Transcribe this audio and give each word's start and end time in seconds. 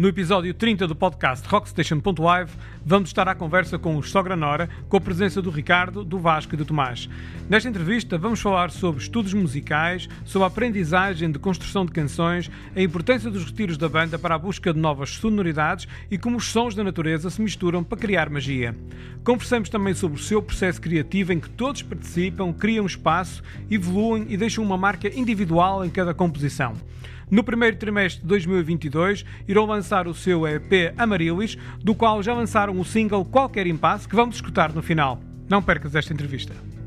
No 0.00 0.08
episódio 0.08 0.54
30 0.54 0.86
do 0.86 0.96
podcast 0.96 1.46
Rockstation.live, 1.46 2.50
vamos 2.82 3.10
estar 3.10 3.28
à 3.28 3.34
conversa 3.34 3.78
com 3.78 3.98
o 3.98 4.02
Sogra 4.02 4.34
Nora, 4.34 4.66
com 4.88 4.96
a 4.96 5.00
presença 5.00 5.42
do 5.42 5.50
Ricardo, 5.50 6.02
do 6.02 6.18
Vasco 6.18 6.54
e 6.54 6.56
do 6.56 6.64
Tomás. 6.64 7.06
Nesta 7.50 7.68
entrevista, 7.68 8.16
vamos 8.16 8.40
falar 8.40 8.70
sobre 8.70 9.02
estudos 9.02 9.34
musicais, 9.34 10.08
sobre 10.24 10.44
a 10.44 10.46
aprendizagem 10.46 11.30
de 11.30 11.38
construção 11.38 11.84
de 11.84 11.92
canções, 11.92 12.50
a 12.74 12.80
importância 12.80 13.30
dos 13.30 13.44
retiros 13.44 13.76
da 13.76 13.90
banda 13.90 14.18
para 14.18 14.34
a 14.34 14.38
busca 14.38 14.72
de 14.72 14.80
novas 14.80 15.10
sonoridades 15.10 15.86
e 16.10 16.16
como 16.16 16.38
os 16.38 16.46
sons 16.46 16.74
da 16.74 16.82
natureza 16.82 17.28
se 17.28 17.42
misturam 17.42 17.84
para 17.84 17.98
criar 17.98 18.30
magia. 18.30 18.74
Conversamos 19.22 19.68
também 19.68 19.92
sobre 19.92 20.18
o 20.18 20.22
seu 20.22 20.40
processo 20.40 20.80
criativo 20.80 21.34
em 21.34 21.38
que 21.38 21.50
todos 21.50 21.82
participam, 21.82 22.54
criam 22.54 22.86
espaço, 22.86 23.42
evoluem 23.70 24.24
e 24.30 24.38
deixam 24.38 24.64
uma 24.64 24.78
marca 24.78 25.14
individual 25.14 25.84
em 25.84 25.90
cada 25.90 26.14
composição. 26.14 26.74
No 27.30 27.44
primeiro 27.44 27.76
trimestre 27.76 28.22
de 28.22 28.26
2022, 28.26 29.24
irão 29.46 29.64
lançar 29.64 30.08
o 30.08 30.14
seu 30.14 30.46
EP 30.48 30.92
Amarilis, 30.98 31.56
do 31.78 31.94
qual 31.94 32.22
já 32.22 32.34
lançaram 32.34 32.78
o 32.78 32.84
single 32.84 33.24
Qualquer 33.24 33.68
Impasse, 33.68 34.08
que 34.08 34.16
vamos 34.16 34.34
escutar 34.34 34.72
no 34.72 34.82
final. 34.82 35.20
Não 35.48 35.62
percas 35.62 35.94
esta 35.94 36.12
entrevista. 36.12 36.79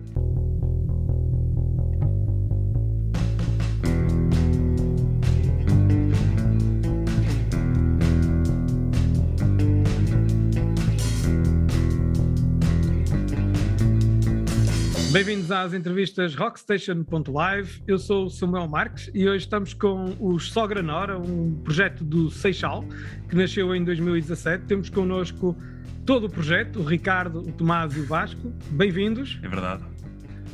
Bem-vindos 15.13 15.51
às 15.51 15.75
entrevistas 15.75 16.33
Rockstation.live. 16.33 17.83
Eu 17.87 17.99
sou 17.99 18.25
o 18.25 18.29
Samuel 18.31 18.67
Marques 18.67 19.11
e 19.13 19.29
hoje 19.29 19.43
estamos 19.43 19.71
com 19.71 20.17
os 20.19 20.51
Sogra 20.51 20.81
Nora, 20.81 21.19
um 21.19 21.53
projeto 21.63 22.03
do 22.03 22.31
Seixal 22.31 22.83
que 23.29 23.35
nasceu 23.35 23.75
em 23.75 23.83
2017. 23.83 24.65
Temos 24.65 24.89
connosco 24.89 25.55
todo 26.03 26.25
o 26.25 26.29
projeto, 26.31 26.79
o 26.79 26.83
Ricardo, 26.83 27.41
o 27.41 27.51
Tomás 27.51 27.95
e 27.95 27.99
o 27.99 28.07
Vasco. 28.07 28.51
Bem-vindos. 28.71 29.37
É 29.43 29.47
verdade. 29.47 29.92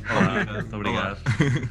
Olá, 0.08 0.52
muito 0.54 0.76
obrigado. 0.76 1.20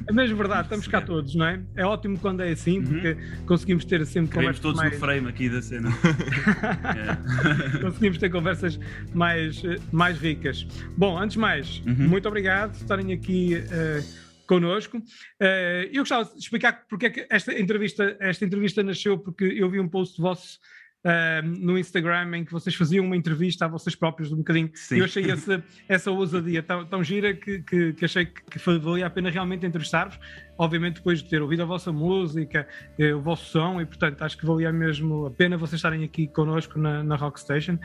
É 0.07 0.11
mesmo 0.11 0.37
verdade, 0.37 0.63
estamos 0.63 0.87
cá 0.87 1.01
todos, 1.01 1.35
não 1.35 1.45
é? 1.45 1.61
É 1.75 1.85
ótimo 1.85 2.17
quando 2.19 2.41
é 2.41 2.51
assim, 2.51 2.81
porque 2.81 3.11
uhum. 3.11 3.45
conseguimos 3.45 3.85
ter 3.85 4.05
sempre 4.05 4.35
conversas. 4.35 4.59
todos 4.59 4.79
mais... 4.81 4.93
no 4.93 4.99
frame 4.99 5.27
aqui 5.27 5.49
da 5.49 5.61
cena. 5.61 5.89
é. 7.75 7.79
Conseguimos 7.79 8.17
ter 8.17 8.29
conversas 8.29 8.79
mais, 9.13 9.61
mais 9.91 10.19
ricas. 10.19 10.67
Bom, 10.97 11.17
antes 11.17 11.33
de 11.33 11.39
mais, 11.39 11.81
uhum. 11.85 12.07
muito 12.07 12.27
obrigado 12.27 12.71
por 12.71 12.81
estarem 12.81 13.13
aqui. 13.13 13.55
Uh, 13.55 14.29
connosco. 14.49 14.97
Uh, 14.97 15.85
eu 15.93 16.01
gostava 16.01 16.25
de 16.25 16.39
explicar 16.39 16.83
porque 16.89 17.05
é 17.05 17.09
que 17.11 17.27
esta 17.29 17.53
entrevista, 17.57 18.17
esta 18.19 18.43
entrevista 18.43 18.81
nasceu, 18.81 19.15
porque 19.19 19.43
eu 19.43 19.69
vi 19.69 19.79
um 19.79 19.87
post 19.87 20.19
vosso 20.19 20.57
uh, 21.05 21.47
no 21.59 21.77
Instagram 21.77 22.37
em 22.37 22.45
que 22.45 22.51
vocês 22.51 22.75
faziam 22.75 23.05
uma 23.05 23.15
entrevista 23.15 23.65
a 23.65 23.67
vocês 23.67 23.95
próprios 23.95 24.31
um 24.31 24.37
bocadinho. 24.37 24.69
Sim. 24.73 24.97
Eu 24.97 25.05
achei 25.05 25.29
essa, 25.29 25.63
essa 25.87 26.11
ousadia 26.11 26.63
tão, 26.63 26.85
tão 26.85 27.03
gira 27.03 27.33
que, 27.33 27.59
que, 27.59 27.93
que 27.93 28.05
achei 28.05 28.25
que, 28.25 28.41
que 28.43 28.59
valia 28.79 29.05
a 29.05 29.09
pena 29.09 29.29
realmente 29.29 29.65
entrevistar-vos. 29.65 30.19
Obviamente, 30.57 30.95
depois 30.95 31.21
de 31.21 31.29
ter 31.29 31.41
ouvido 31.41 31.63
a 31.63 31.65
vossa 31.65 31.91
música, 31.91 32.67
eh, 32.97 33.13
o 33.13 33.21
vosso 33.21 33.45
som, 33.45 33.79
e 33.79 33.85
portanto 33.85 34.21
acho 34.23 34.37
que 34.37 34.45
valia 34.45 34.73
mesmo 34.73 35.25
a 35.27 35.31
pena 35.31 35.57
vocês 35.57 35.79
estarem 35.79 36.03
aqui 36.03 36.27
connosco 36.27 36.77
na, 36.77 37.01
na 37.01 37.15
Rockstation. 37.15 37.79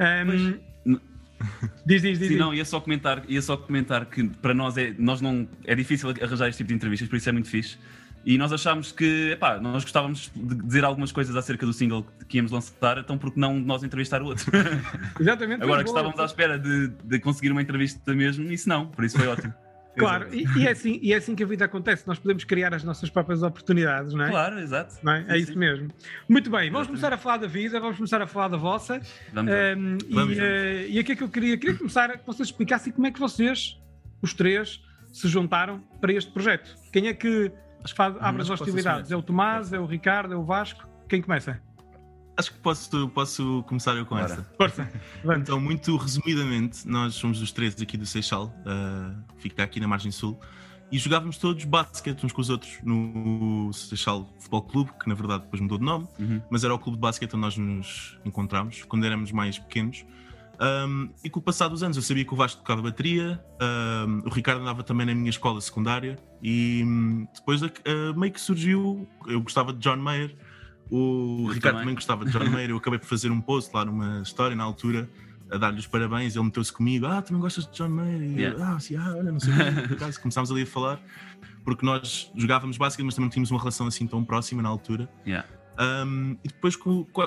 Um, 0.00 0.58
Diz, 1.84 2.02
diz, 2.02 2.18
diz. 2.18 2.28
Sim, 2.28 2.36
não, 2.36 2.54
ia 2.54 2.64
só 2.64 2.80
comentar, 2.80 3.22
ia 3.28 3.42
só 3.42 3.56
comentar 3.56 4.06
que 4.06 4.26
para 4.26 4.54
nós 4.54 4.76
é, 4.78 4.94
nós 4.98 5.20
não, 5.20 5.46
é 5.64 5.74
difícil 5.74 6.08
arranjar 6.08 6.48
este 6.48 6.58
tipo 6.58 6.68
de 6.68 6.74
entrevistas, 6.74 7.08
por 7.08 7.16
isso 7.16 7.28
é 7.28 7.32
muito 7.32 7.48
fixe. 7.48 7.78
E 8.26 8.36
nós 8.36 8.52
achámos 8.52 8.90
que, 8.90 9.30
epá, 9.30 9.60
nós 9.60 9.84
gostávamos 9.84 10.32
de 10.34 10.56
dizer 10.56 10.84
algumas 10.84 11.12
coisas 11.12 11.36
acerca 11.36 11.64
do 11.64 11.72
single 11.72 12.04
que 12.28 12.38
íamos 12.38 12.50
lançar, 12.50 12.98
então 12.98 13.16
porque 13.16 13.38
não 13.38 13.56
nós 13.56 13.84
entrevistar 13.84 14.20
o 14.20 14.26
outro? 14.26 14.50
Exatamente. 15.20 15.62
Agora 15.62 15.84
que 15.84 15.88
estávamos 15.88 16.18
à 16.18 16.24
espera 16.24 16.58
de, 16.58 16.88
de 16.88 17.20
conseguir 17.20 17.52
uma 17.52 17.62
entrevista 17.62 18.12
mesmo, 18.12 18.50
isso 18.50 18.68
não, 18.68 18.88
por 18.88 19.04
isso 19.04 19.16
foi 19.16 19.28
ótimo. 19.28 19.54
Claro, 19.96 20.28
e, 20.30 20.44
e, 20.58 20.66
é 20.66 20.72
assim, 20.72 20.98
e 21.00 21.14
é 21.14 21.16
assim 21.16 21.34
que 21.34 21.42
a 21.42 21.46
vida 21.46 21.64
acontece, 21.64 22.06
nós 22.06 22.18
podemos 22.18 22.44
criar 22.44 22.74
as 22.74 22.84
nossas 22.84 23.08
próprias 23.08 23.42
oportunidades, 23.42 24.12
não 24.12 24.26
é? 24.26 24.28
Claro, 24.28 24.58
exato. 24.58 24.94
Não 25.02 25.10
é? 25.10 25.20
é 25.20 25.22
sim, 25.22 25.30
é 25.30 25.38
isso 25.38 25.52
sim. 25.54 25.58
mesmo. 25.58 25.88
Muito 26.28 26.50
bem, 26.50 26.70
vamos 26.70 26.86
começar 26.88 27.14
a 27.14 27.16
falar 27.16 27.38
da 27.38 27.46
vida, 27.46 27.80
vamos 27.80 27.96
começar 27.96 28.20
a 28.20 28.26
falar 28.26 28.48
da 28.48 28.58
vossa. 28.58 29.00
Vamos, 29.32 29.50
um, 29.50 29.98
vamos, 30.12 30.36
e, 30.36 30.40
uh, 30.40 30.90
e 30.90 30.98
aqui 30.98 31.12
é 31.12 31.16
que 31.16 31.24
eu 31.24 31.30
queria, 31.30 31.56
queria 31.56 31.78
começar 31.78 32.18
que 32.18 32.26
vocês 32.26 32.48
explicassem 32.48 32.92
como 32.92 33.06
é 33.06 33.10
que 33.10 33.18
vocês, 33.18 33.80
os 34.20 34.34
três, 34.34 34.82
se 35.10 35.28
juntaram 35.28 35.82
para 35.98 36.12
este 36.12 36.30
projeto. 36.30 36.76
Quem 36.92 37.08
é 37.08 37.14
que 37.14 37.50
faz, 37.90 38.16
abre 38.20 38.42
as 38.42 38.50
hostilidades? 38.50 39.10
É 39.10 39.16
o 39.16 39.22
Tomás, 39.22 39.72
é 39.72 39.78
o 39.78 39.86
Ricardo, 39.86 40.34
é 40.34 40.36
o 40.36 40.44
Vasco? 40.44 40.86
Quem 41.08 41.22
começa? 41.22 41.60
Acho 42.36 42.52
que 42.52 42.58
posso, 42.58 43.08
posso 43.08 43.64
começar 43.66 43.96
eu 43.96 44.04
com 44.04 44.14
Bora. 44.14 44.26
essa. 44.26 44.46
Força. 44.56 44.90
então, 45.38 45.58
muito 45.58 45.96
resumidamente, 45.96 46.86
nós 46.86 47.14
somos 47.14 47.40
os 47.40 47.50
três 47.50 47.80
aqui 47.80 47.96
do 47.96 48.04
Seixal, 48.04 48.54
uh, 48.60 49.16
fica 49.38 49.62
aqui 49.62 49.80
na 49.80 49.88
margem 49.88 50.10
sul, 50.10 50.38
e 50.92 50.98
jogávamos 50.98 51.38
todos 51.38 51.64
basquete 51.64 52.24
uns 52.24 52.32
com 52.32 52.40
os 52.40 52.50
outros 52.50 52.78
no 52.82 53.72
Seixal 53.72 54.28
Futebol 54.38 54.62
Clube, 54.62 54.90
que 55.00 55.08
na 55.08 55.14
verdade 55.14 55.44
depois 55.44 55.60
mudou 55.60 55.78
de 55.78 55.84
nome, 55.84 56.06
uhum. 56.18 56.40
mas 56.50 56.62
era 56.62 56.74
o 56.74 56.78
clube 56.78 56.96
de 56.96 57.00
basquete 57.00 57.32
onde 57.34 57.40
nós 57.40 57.56
nos 57.56 58.18
encontramos 58.24 58.84
quando 58.84 59.04
éramos 59.04 59.32
mais 59.32 59.58
pequenos. 59.58 60.04
Um, 60.58 61.10
e 61.22 61.28
com 61.28 61.38
o 61.38 61.42
passar 61.42 61.68
dos 61.68 61.82
anos 61.82 61.96
eu 61.96 62.02
sabia 62.02 62.24
que 62.24 62.32
o 62.32 62.36
Vasco 62.36 62.60
tocava 62.60 62.80
bateria, 62.80 63.42
um, 64.08 64.22
o 64.26 64.30
Ricardo 64.30 64.62
andava 64.62 64.82
também 64.82 65.06
na 65.06 65.14
minha 65.14 65.28
escola 65.28 65.60
secundária 65.60 66.18
e 66.42 66.82
um, 66.84 67.26
depois 67.34 67.60
uh, 67.60 67.68
meio 68.16 68.32
que 68.32 68.40
surgiu, 68.40 69.06
eu 69.26 69.40
gostava 69.42 69.72
de 69.72 69.80
John 69.80 69.96
Mayer, 69.96 70.34
o 70.90 71.46
eu 71.48 71.52
Ricardo 71.52 71.60
também. 71.62 71.80
também. 71.80 71.94
gostava 71.94 72.24
de 72.24 72.32
John 72.32 72.44
Mayer, 72.50 72.70
eu 72.70 72.78
acabei 72.78 72.98
por 72.98 73.06
fazer 73.06 73.30
um 73.30 73.40
post 73.40 73.70
lá 73.74 73.84
numa 73.84 74.22
história 74.22 74.56
na 74.56 74.64
altura 74.64 75.08
a 75.50 75.58
dar-lhe 75.58 75.78
os 75.78 75.86
parabéns, 75.86 76.34
ele 76.34 76.44
meteu-se 76.44 76.72
comigo, 76.72 77.06
ah, 77.06 77.22
também 77.22 77.40
gostas 77.40 77.66
de 77.66 77.72
John 77.76 77.90
Mayer? 77.90 78.22
E 78.22 78.40
yeah. 78.40 78.58
eu, 78.58 78.64
ah, 78.64 78.80
sim, 78.80 78.96
ah, 78.96 79.14
olha, 79.16 79.30
não 79.30 79.38
sei 79.38 79.52
por 79.86 79.92
acaso, 79.92 80.20
começámos 80.20 80.50
ali 80.50 80.62
a 80.62 80.66
falar, 80.66 81.00
porque 81.64 81.84
nós 81.84 82.32
jogávamos 82.34 82.78
basicamente, 82.78 83.08
mas 83.08 83.14
também 83.14 83.26
não 83.26 83.32
tínhamos 83.32 83.50
uma 83.50 83.60
relação 83.60 83.86
assim 83.86 84.06
tão 84.06 84.24
próxima 84.24 84.62
na 84.62 84.68
altura. 84.68 85.08
Yeah. 85.26 85.46
e 86.42 86.48
depois 86.48 86.74
com, 86.74 87.04
com 87.04 87.22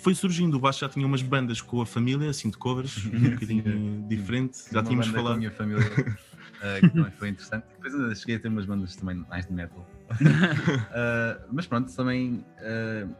foi 0.00 0.14
surgindo. 0.14 0.56
O 0.56 0.60
Vasco 0.60 0.80
já 0.80 0.88
tinha 0.88 1.06
umas 1.06 1.22
bandas 1.22 1.60
com 1.60 1.80
a 1.80 1.86
família, 1.86 2.30
assim 2.30 2.50
de 2.50 2.56
covers, 2.56 3.04
um 3.06 3.30
bocadinho 3.30 4.04
diferente. 4.08 4.58
Já 4.72 4.80
uma 4.80 4.88
tínhamos 4.88 5.06
falado. 5.08 5.24
Com 5.24 5.32
a 5.32 5.36
minha 5.36 5.50
família, 5.50 5.84
uh, 5.84 6.80
que 6.80 6.88
também 6.90 7.12
foi 7.12 7.28
interessante. 7.30 7.64
Depois 7.74 7.94
ainda 7.94 8.14
cheguei 8.14 8.36
a 8.36 8.40
ter 8.40 8.48
umas 8.48 8.66
bandas 8.66 8.96
também 8.96 9.16
mais 9.28 9.46
de 9.46 9.52
metal. 9.52 9.88
uh, 10.10 11.44
mas 11.52 11.66
pronto, 11.66 11.92
também 11.94 12.44
uh, 12.60 13.14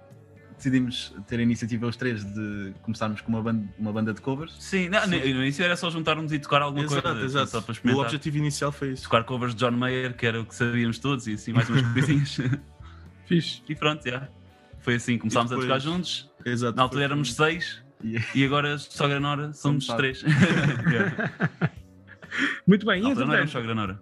decidimos 0.56 1.14
ter 1.26 1.38
a 1.38 1.42
iniciativa 1.42 1.86
os 1.86 1.96
três 1.96 2.24
de 2.24 2.74
começarmos 2.82 3.20
com 3.20 3.28
uma 3.30 3.42
banda, 3.42 3.68
uma 3.78 3.92
banda 3.92 4.14
de 4.14 4.20
covers. 4.20 4.56
Sim, 4.60 4.88
não, 4.88 5.02
Sim. 5.02 5.10
no 5.10 5.42
início 5.42 5.64
era 5.64 5.76
só 5.76 5.90
juntarmos 5.90 6.32
e 6.32 6.38
tocar 6.38 6.62
alguma 6.62 6.84
exato, 6.84 7.02
coisa. 7.02 7.24
Exato. 7.24 7.50
Só 7.50 7.60
para 7.60 7.72
experimentar. 7.72 8.04
O 8.04 8.06
objetivo 8.06 8.36
inicial 8.38 8.72
foi 8.72 8.92
isso. 8.92 9.04
Tocar 9.04 9.24
covers 9.24 9.54
de 9.54 9.60
John 9.60 9.72
Mayer, 9.72 10.16
que 10.16 10.26
era 10.26 10.40
o 10.40 10.46
que 10.46 10.54
sabíamos 10.54 10.98
todos, 10.98 11.26
e 11.26 11.34
assim 11.34 11.52
mais 11.52 11.68
umas 11.68 11.82
coisinhas. 11.92 12.38
Fixe. 13.26 13.62
E 13.68 13.74
pronto, 13.74 14.04
já. 14.04 14.10
Yeah. 14.10 14.28
Foi 14.78 14.94
assim, 14.94 15.18
começámos 15.18 15.50
depois... 15.50 15.68
a 15.68 15.74
tocar 15.74 15.80
juntos 15.80 16.30
Exato, 16.46 16.76
Na 16.76 16.84
altura 16.84 17.04
éramos 17.04 17.34
seis 17.34 17.82
e 18.34 18.44
agora 18.44 18.78
só 18.78 19.08
Granora 19.08 19.52
somos 19.52 19.86
três. 19.88 20.22
Muito 22.66 22.86
bem, 22.86 23.02
e 23.02 23.06
entretanto... 23.06 23.26
não 23.26 23.34
éramos 23.34 23.50
só 23.50 23.60
Granora. 23.60 24.00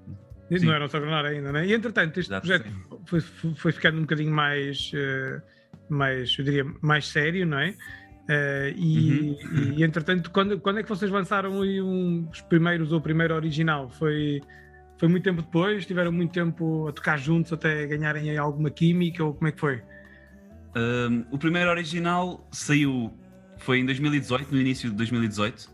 Não 0.51 0.73
era 0.73 0.89
só 0.89 1.01
Granora 1.01 1.29
ainda, 1.29 1.53
né? 1.53 1.67
E 1.67 1.73
entretanto, 1.73 2.21
este 2.21 2.31
Exato, 2.31 2.47
projeto 2.47 2.69
foi, 3.07 3.21
foi, 3.21 3.73
ficando 3.73 3.99
um 3.99 4.03
bocadinho 4.03 4.31
mais, 4.31 4.93
uh, 4.93 5.41
mais, 5.89 6.37
eu 6.39 6.45
diria, 6.45 6.67
mais 6.83 7.09
sério, 7.09 7.47
não 7.47 7.59
é? 7.59 7.71
Uh, 7.71 8.77
e, 8.77 9.39
uhum. 9.43 9.75
e, 9.79 9.85
entretanto, 9.85 10.31
quando, 10.31 10.61
quando 10.61 10.81
é 10.81 10.83
que 10.83 10.89
vocês 10.89 11.11
lançaram 11.11 11.61
um, 11.61 12.29
os 12.31 12.43
primeiros 12.43 12.93
ou 12.93 12.99
o 12.99 13.01
primeiro 13.01 13.35
original? 13.35 13.89
Foi, 13.91 14.43
foi 14.99 15.09
muito 15.09 15.25
tempo 15.25 15.41
depois? 15.41 15.87
Tiveram 15.87 16.13
muito 16.13 16.33
tempo 16.33 16.89
a 16.89 16.93
tocar 16.93 17.19
juntos 17.19 17.53
até 17.53 17.87
ganharem 17.87 18.37
alguma 18.37 18.71
química 18.71 19.25
ou 19.25 19.35
como 19.35 19.49
é 19.49 19.53
que 19.53 19.61
foi? 19.61 19.83
O 21.31 21.39
primeiro 21.39 21.71
original 21.71 22.49
saiu, 22.51 23.13
foi 23.59 23.81
em 23.81 23.85
2018, 23.85 24.53
no 24.53 24.61
início 24.61 24.91
de 24.91 24.97
2018. 24.97 25.71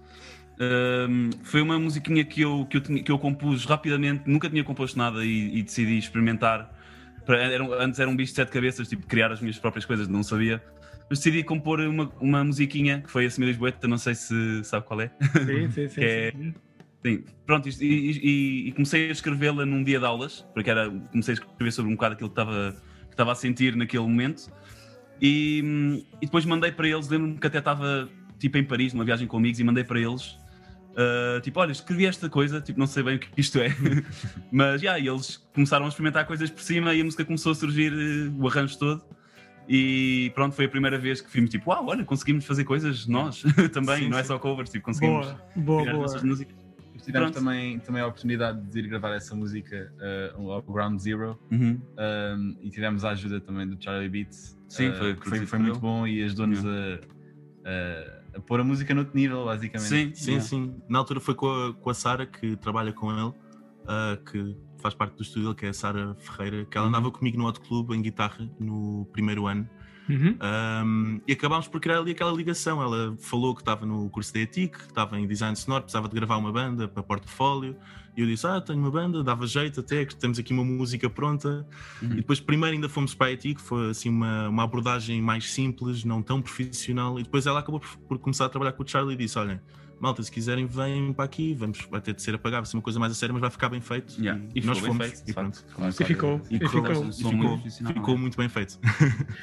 foi 1.43 1.62
uma 1.62 1.79
musiquinha 1.79 2.25
que 2.25 2.43
eu, 2.43 2.67
que, 2.67 2.76
eu, 2.76 2.82
que 2.82 3.12
eu 3.12 3.19
compus 3.19 3.64
rapidamente, 3.64 4.25
nunca 4.26 4.49
tinha 4.49 4.62
composto 4.62 4.99
nada 4.99 5.25
e, 5.25 5.58
e 5.58 5.62
decidi 5.62 5.99
experimentar. 5.99 6.76
Era, 7.29 7.85
antes 7.85 8.00
era 8.00 8.11
um 8.11 8.17
bicho 8.17 8.32
de 8.32 8.37
sete 8.37 8.50
cabeças, 8.50 8.88
tipo, 8.88 9.06
criar 9.06 9.31
as 9.31 9.41
minhas 9.41 9.58
próprias 9.58 9.85
coisas, 9.85 10.08
não 10.08 10.23
sabia. 10.23 10.62
Mas 11.11 11.19
decidi 11.19 11.43
compor 11.43 11.81
uma, 11.81 12.08
uma 12.20 12.44
musiquinha 12.44 13.00
que 13.00 13.11
foi 13.11 13.26
a 13.26 13.31
Semir 13.31 13.49
Lisboeta, 13.49 13.88
não 13.88 13.99
sei 13.99 14.14
se 14.14 14.62
sabe 14.62 14.87
qual 14.87 15.00
é. 15.00 15.11
Sim, 15.44 15.70
sim, 15.73 15.88
sim. 15.91 16.00
é, 16.00 16.32
sim. 17.05 17.25
Pronto, 17.44 17.69
e, 17.69 17.73
e, 17.82 18.69
e 18.69 18.73
comecei 18.73 19.08
a 19.08 19.12
escrevê-la 19.12 19.67
num 19.67 19.82
dia 19.82 19.99
de 19.99 20.05
aulas, 20.05 20.46
porque 20.55 20.70
era, 20.70 20.88
comecei 20.88 21.35
a 21.35 21.38
escrever 21.38 21.73
sobre 21.73 21.91
um 21.91 21.96
bocado 21.96 22.14
aquilo 22.14 22.31
que 22.31 22.41
estava, 22.41 22.76
que 23.06 23.11
estava 23.11 23.32
a 23.32 23.35
sentir 23.35 23.75
naquele 23.75 24.05
momento. 24.05 24.53
E, 25.20 26.05
e 26.20 26.26
depois 26.26 26.44
mandei 26.44 26.72
para 26.72 26.88
eles, 26.88 27.08
lembro-me 27.08 27.38
que 27.38 27.46
até 27.46 27.58
estava 27.58 28.08
tipo 28.38 28.56
em 28.56 28.64
Paris, 28.64 28.94
numa 28.94 29.05
viagem 29.05 29.26
com 29.28 29.37
amigos, 29.37 29.61
e 29.61 29.64
mandei 29.64 29.84
para 29.84 30.00
eles. 30.00 30.38
Uh, 30.90 31.40
tipo, 31.43 31.61
olha, 31.61 31.70
escrevi 31.70 32.06
esta 32.06 32.28
coisa, 32.28 32.61
tipo, 32.61 32.78
não 32.78 32.87
sei 32.87 33.02
bem 33.02 33.17
o 33.17 33.19
que 33.19 33.28
isto 33.37 33.58
é, 33.61 33.69
mas 34.50 34.81
já, 34.82 34.96
yeah, 34.96 35.12
eles 35.12 35.37
começaram 35.55 35.84
a 35.84 35.88
experimentar 35.88 36.26
coisas 36.26 36.50
por 36.50 36.62
cima 36.62 36.93
e 36.93 37.00
a 37.00 37.05
música 37.05 37.25
começou 37.25 37.52
a 37.52 37.55
surgir, 37.55 37.93
uh, 37.93 38.34
o 38.43 38.49
arranjo 38.49 38.78
todo. 38.78 39.02
E 39.69 40.32
pronto, 40.34 40.56
foi 40.56 40.64
a 40.64 40.69
primeira 40.69 40.99
vez 40.99 41.20
que 41.20 41.31
fomos 41.31 41.49
tipo, 41.49 41.70
uau, 41.70 41.87
olha, 41.87 42.05
conseguimos 42.05 42.44
fazer 42.44 42.64
coisas 42.64 43.06
nós 43.06 43.44
também, 43.72 43.99
Sim, 43.99 44.08
não 44.08 44.19
é 44.19 44.22
sim. 44.22 44.28
só 44.28 44.38
covers, 44.38 44.69
tipo, 44.70 44.84
conseguimos 44.87 45.26
Boa, 45.26 45.40
boa, 45.55 45.82
criar 45.82 45.93
boa. 45.93 46.02
nossas 46.02 46.22
músicas. 46.25 46.60
Tivemos 47.00 47.31
Pronto. 47.31 47.44
também, 47.44 47.79
também 47.81 48.02
a 48.02 48.06
oportunidade 48.06 48.61
de 48.70 48.79
ir 48.79 48.88
gravar 48.88 49.11
essa 49.14 49.35
música 49.35 49.93
uh, 50.37 50.50
ao 50.50 50.62
Ground 50.62 50.99
Zero 50.99 51.38
Uhum. 51.50 51.81
um, 51.99 52.56
e 52.62 52.70
tivemos 52.70 53.05
a 53.05 53.11
ajuda 53.11 53.41
também 53.41 53.67
do 53.69 53.82
Charlie 53.82 54.08
Beats. 54.08 54.58
Sim, 54.69 54.88
uh, 54.91 54.94
foi 54.97 55.14
que 55.17 55.29
foi, 55.29 55.47
foi 55.47 55.58
muito 55.58 55.79
bom 55.81 56.06
e 56.06 56.23
ajudou-nos 56.23 56.64
a, 56.64 57.00
a, 57.64 58.38
a 58.38 58.41
pôr 58.41 58.61
a 58.61 58.64
música 58.64 58.94
noutro 58.94 59.17
nível, 59.17 59.44
basicamente. 59.44 59.88
Sim, 59.88 60.12
Sim, 60.14 60.31
yeah. 60.31 60.47
sim. 60.47 60.75
Na 60.88 60.99
altura 60.99 61.20
foi 61.20 61.35
com 61.35 61.47
a, 61.50 61.75
com 61.75 61.91
a 61.91 61.94
Sara, 61.94 62.26
que 62.26 62.56
trabalha 62.56 62.93
com 62.93 63.11
ele, 63.11 63.32
ah, 63.87 64.19
que 64.31 64.56
faz 64.79 64.94
parte 64.94 65.14
do 65.17 65.23
estúdio, 65.23 65.55
que 65.55 65.67
é 65.67 65.70
a 65.70 65.75
Sara 65.75 66.14
Ferreira, 66.14 66.64
que 66.64 66.76
ela 66.79 66.87
Uhum. 66.87 66.91
andava 66.94 67.11
comigo 67.11 67.37
no 67.38 67.46
Hot 67.46 67.61
Club 67.61 67.91
em 67.93 68.00
guitarra 68.03 68.49
no 68.58 69.06
primeiro 69.12 69.46
ano. 69.46 69.69
Uhum. 70.11 70.37
Um, 70.43 71.21
e 71.27 71.33
acabámos 71.33 71.69
por 71.69 71.81
criar 71.81 71.99
ali 71.99 72.12
aquela 72.12 72.33
ligação. 72.33 72.83
Ela 72.83 73.17
falou 73.21 73.55
que 73.55 73.62
estava 73.62 73.87
no 73.87 74.09
curso 74.11 74.33
da 74.33 74.41
ETIC, 74.41 74.77
que 74.77 74.85
estava 74.85 75.19
em 75.19 75.27
design 75.27 75.55
sonoro, 75.57 75.85
precisava 75.85 76.09
de 76.09 76.15
gravar 76.15 76.37
uma 76.37 76.53
banda 76.53 76.89
para 76.89 77.03
portfólio. 77.03 77.77
E 78.17 78.21
eu 78.21 78.27
disse: 78.27 78.47
Ah, 78.47 78.61
tenho 78.61 78.79
uma 78.79 78.91
banda, 78.91 79.23
dava 79.23 79.47
jeito 79.47 79.81
até, 79.81 80.05
que 80.05 80.17
temos 80.17 80.39
aqui 80.39 80.53
uma 80.53 80.65
música 80.65 81.09
pronta. 81.09 81.67
Uhum. 82.03 82.12
E 82.12 82.17
depois, 82.17 82.41
primeiro, 82.41 82.75
ainda 82.75 82.89
fomos 82.89 83.15
para 83.15 83.29
a 83.29 83.33
ETIC, 83.33 83.61
foi 83.61 83.91
assim 83.91 84.09
uma, 84.09 84.49
uma 84.49 84.65
abordagem 84.65 85.23
mais 85.23 85.51
simples, 85.53 86.05
não 86.05 86.23
tão 86.23 86.43
profissional. 86.43 87.19
E 87.19 87.23
depois 87.23 87.47
ela 87.47 87.61
acabou 87.61 87.81
por, 87.81 87.97
por 88.09 88.19
começar 88.19 88.47
a 88.47 88.49
trabalhar 88.49 88.73
com 88.73 88.83
o 88.83 88.89
Charlie 88.89 89.15
e 89.15 89.19
disse: 89.19 89.39
Olhem, 89.39 89.61
malta, 90.00 90.23
se 90.23 90.31
quiserem, 90.32 90.67
vêm 90.67 91.12
para 91.12 91.25
aqui, 91.25 91.55
vamos, 91.55 91.87
vai 91.91 92.00
ter 92.00 92.14
de 92.14 92.23
ser 92.23 92.35
a 92.35 92.38
pagar, 92.38 92.58
vai 92.58 92.67
ser 92.67 92.76
uma 92.76 92.82
coisa 92.82 92.99
mais 92.99 93.12
a 93.12 93.14
sério, 93.14 93.32
mas 93.35 93.41
vai 93.41 93.50
ficar 93.50 93.69
bem 93.69 93.81
feito. 93.81 94.14
Yeah. 94.20 94.41
E, 94.55 94.61
E 94.61 94.67
nós 94.67 94.79
ficou 94.79 94.94
fomos. 94.94 95.06
feito, 95.08 95.31
e 95.31 95.35
pronto. 95.35 95.64
Claro, 95.75 95.94
E 96.00 96.05
ficou. 96.05 96.41
E 96.50 96.56
E 96.56 96.69
ficou. 96.69 96.81
e 96.91 97.12
Som 97.12 97.32
muito 97.32 97.43
ficou, 97.43 97.50
profissional, 97.58 97.93
ficou 97.94 98.14
é. 98.14 98.19
muito 98.19 98.37
bem 98.37 98.49
feito. 98.49 98.79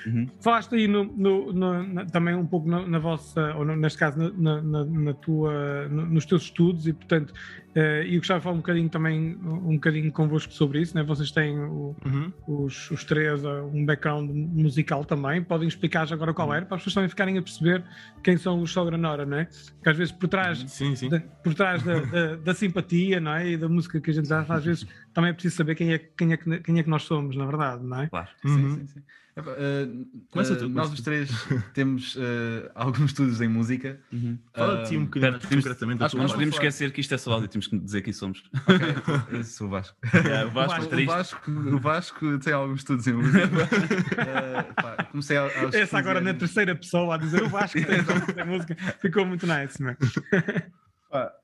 Uhum. 0.06 0.27
Falaste 0.42 0.75
aí 0.75 0.88
no, 0.88 1.04
no- 1.06 1.54
no- 1.54 1.83
na- 1.83 2.06
também 2.06 2.36
um 2.36 2.45
pouco 2.45 2.68
na, 2.69 2.86
na 2.88 3.00
vossa, 3.00 3.54
ou 3.56 3.63
no- 3.65 3.75
neste 3.75 4.00
caso 4.00 4.18
na, 4.38 4.62
na- 4.62 5.13
tua, 5.13 5.88
no- 5.89 6.06
nos 6.06 6.25
teus 6.25 6.44
estudos 6.44 6.88
e 6.88 6.94
portanto, 6.94 7.33
eh, 7.75 8.06
e 8.07 8.15
eu 8.15 8.19
gostava 8.19 8.39
de 8.39 8.44
falar 8.44 8.56
um 8.56 8.60
bocadinho 8.60 8.89
também, 8.89 9.38
um 9.44 9.74
bocadinho 9.75 10.12
convosco 10.12 10.51
sobre 10.53 10.81
isso, 10.81 10.95
né? 10.95 11.03
vocês 11.03 11.31
têm 11.31 11.57
o- 11.60 11.95
Uhum. 12.06 12.31
os, 12.65 12.89
os 12.92 13.03
três 13.03 13.44
eh, 13.44 13.62
um 13.74 13.86
background 13.86 14.30
musical 14.30 15.03
também, 15.06 15.44
podem 15.44 15.68
explicar 15.68 16.06
já 16.07 16.15
agora 16.15 16.33
qual 16.33 16.53
era, 16.53 16.65
para 16.65 16.75
as 16.77 16.81
pessoas 16.81 16.94
também 16.95 17.10
ficarem 17.10 17.38
a 17.38 17.42
perceber 17.42 17.83
quem 18.24 18.38
são 18.38 18.62
os 18.62 18.71
Sogra 18.71 18.98
Nora, 18.98 19.25
não 19.25 19.38
é? 19.38 19.45
Porque 19.75 19.89
às 19.89 19.98
vezes 19.98 20.12
por 20.13 20.27
trás 20.27 20.47
Sim, 20.56 20.96
sim. 20.96 21.10
da, 21.10 21.20
por 21.20 21.54
trás 21.54 21.84
da, 21.84 22.00
da- 22.00 22.36
da 22.38 22.54
simpatia 22.54 23.20
não 23.20 23.34
é? 23.34 23.50
e 23.50 23.58
da 23.58 23.68
música 23.70 24.00
que 24.02 24.10
a 24.12 24.14
gente 24.14 24.28
já 24.28 24.42
às 24.48 24.64
vezes 24.66 24.86
também 25.14 25.30
é 25.32 25.34
preciso 25.34 25.56
saber 25.56 25.76
quem 25.76 25.94
é, 25.94 25.98
quem, 25.98 26.34
é 26.34 26.38
que, 26.38 26.60
quem 26.60 26.80
é 26.80 26.84
que 26.84 26.90
nós 26.90 27.04
somos, 27.04 27.36
na 27.36 27.46
verdade, 27.46 27.84
não 27.84 28.02
é? 28.02 28.08
Claro. 28.08 28.30
Sim, 28.42 28.50
Uhum. 28.50 28.76
sim, 28.76 28.88
sim. 28.88 29.00
Epá, 29.00 29.08
uh, 29.42 30.07
Começa 30.31 30.54
uh, 30.54 30.57
tu, 30.57 30.69
nós 30.69 30.92
os 30.92 31.01
três 31.01 31.30
temos 31.74 32.16
uh, 32.16 32.69
alguns 32.75 33.12
estudos 33.12 33.39
em 33.42 33.48
música. 33.48 34.00
Uhum. 34.12 34.38
Fala 34.54 34.84
de 34.84 34.89
ti 34.89 34.98
um 34.98 35.06
bocadinho 35.06 35.39
concretamente 35.39 36.04
acho 36.04 36.16
que 36.16 36.22
Nós 36.22 36.31
podemos 36.31 36.56
falar. 36.56 36.68
esquecer 36.68 36.92
que 36.92 37.01
isto 37.01 37.13
é 37.13 37.18
só 37.18 37.34
áudio, 37.34 37.48
temos 37.48 37.68
que 37.68 37.78
dizer 37.80 38.01
quem 38.01 38.13
somos. 38.13 38.44
Ok, 38.68 39.38
eu 39.38 39.44
sou 39.44 39.68
o 39.68 39.69
Vasco. 39.69 39.98
Yeah, 40.13 40.48
o 40.48 40.51
Vasco, 40.51 40.81
Vasco, 40.81 40.95
O. 40.95 41.06
Vasco, 41.06 41.51
o 41.51 41.80
Vasco 41.80 42.39
tem 42.39 42.54
alguns 42.54 42.80
estudos 42.80 43.07
em 43.07 43.13
música. 43.13 43.45
Uh, 43.48 44.74
pá, 44.81 45.04
comecei 45.06 45.38
aos 45.38 45.54
Essa 45.54 45.80
15 45.80 45.95
agora 45.95 46.22
na 46.22 46.30
anos. 46.31 46.39
terceira 46.39 46.75
pessoa 46.75 47.16
a 47.16 47.18
dizer 47.18 47.44
o 47.44 47.50
Vasco 47.50 47.80
tem 47.80 47.95
essa 47.95 48.45
música, 48.45 48.75
ficou 49.01 49.25
muito 49.25 49.45
nice, 49.48 49.81
não 49.81 49.95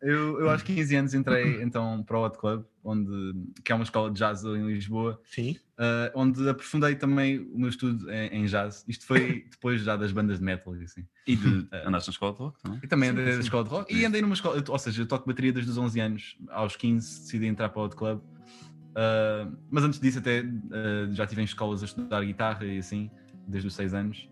eu, 0.01 0.39
eu 0.39 0.49
aos 0.49 0.61
15 0.61 0.95
anos 0.95 1.13
entrei 1.13 1.61
então 1.61 2.03
para 2.03 2.17
o 2.17 2.25
Hot 2.25 2.37
Club, 2.37 2.63
onde, 2.83 3.33
que 3.63 3.71
é 3.71 3.75
uma 3.75 3.83
escola 3.83 4.11
de 4.11 4.17
jazz 4.17 4.43
em 4.43 4.65
Lisboa, 4.67 5.19
Sim. 5.25 5.57
uh, 5.79 6.11
onde 6.15 6.47
aprofundei 6.49 6.95
também 6.95 7.39
o 7.39 7.57
meu 7.57 7.69
estudo 7.69 8.11
em, 8.11 8.43
em 8.43 8.45
jazz. 8.45 8.83
Isto 8.87 9.05
foi 9.05 9.45
depois 9.51 9.81
já 9.81 9.95
das 9.95 10.11
bandas 10.11 10.39
de 10.39 10.43
metal 10.43 10.75
e 10.75 10.83
assim. 10.83 11.05
E 11.25 11.35
de 11.35 11.67
andaste 11.85 12.09
na 12.09 12.11
escola 12.11 12.33
de 12.33 12.39
rock 12.39 12.61
também? 12.61 12.79
E 12.83 12.87
também 12.87 13.09
Sim, 13.09 13.19
andei 13.19 13.33
na 13.33 13.39
escola 13.39 13.63
de 13.63 13.69
rock 13.69 13.95
e 13.95 14.05
andei 14.05 14.21
numa 14.21 14.33
escola, 14.33 14.63
ou 14.67 14.79
seja, 14.79 15.01
eu 15.01 15.05
toco 15.05 15.27
bateria 15.27 15.53
desde 15.53 15.71
os 15.71 15.77
11 15.77 15.99
anos, 15.99 16.37
aos 16.49 16.75
15 16.75 17.21
decidi 17.21 17.45
entrar 17.45 17.69
para 17.69 17.81
o 17.81 17.85
Hot 17.85 17.95
Club. 17.95 18.19
Uh, 18.19 19.57
mas 19.71 19.83
antes 19.83 19.99
disso 19.99 20.19
até 20.19 20.41
uh, 20.41 21.13
já 21.13 21.23
estive 21.23 21.41
em 21.41 21.45
escolas 21.45 21.81
a 21.81 21.85
estudar 21.85 22.23
guitarra 22.23 22.65
e 22.65 22.77
assim, 22.77 23.09
desde 23.47 23.67
os 23.67 23.75
6 23.75 23.93
anos. 23.93 24.29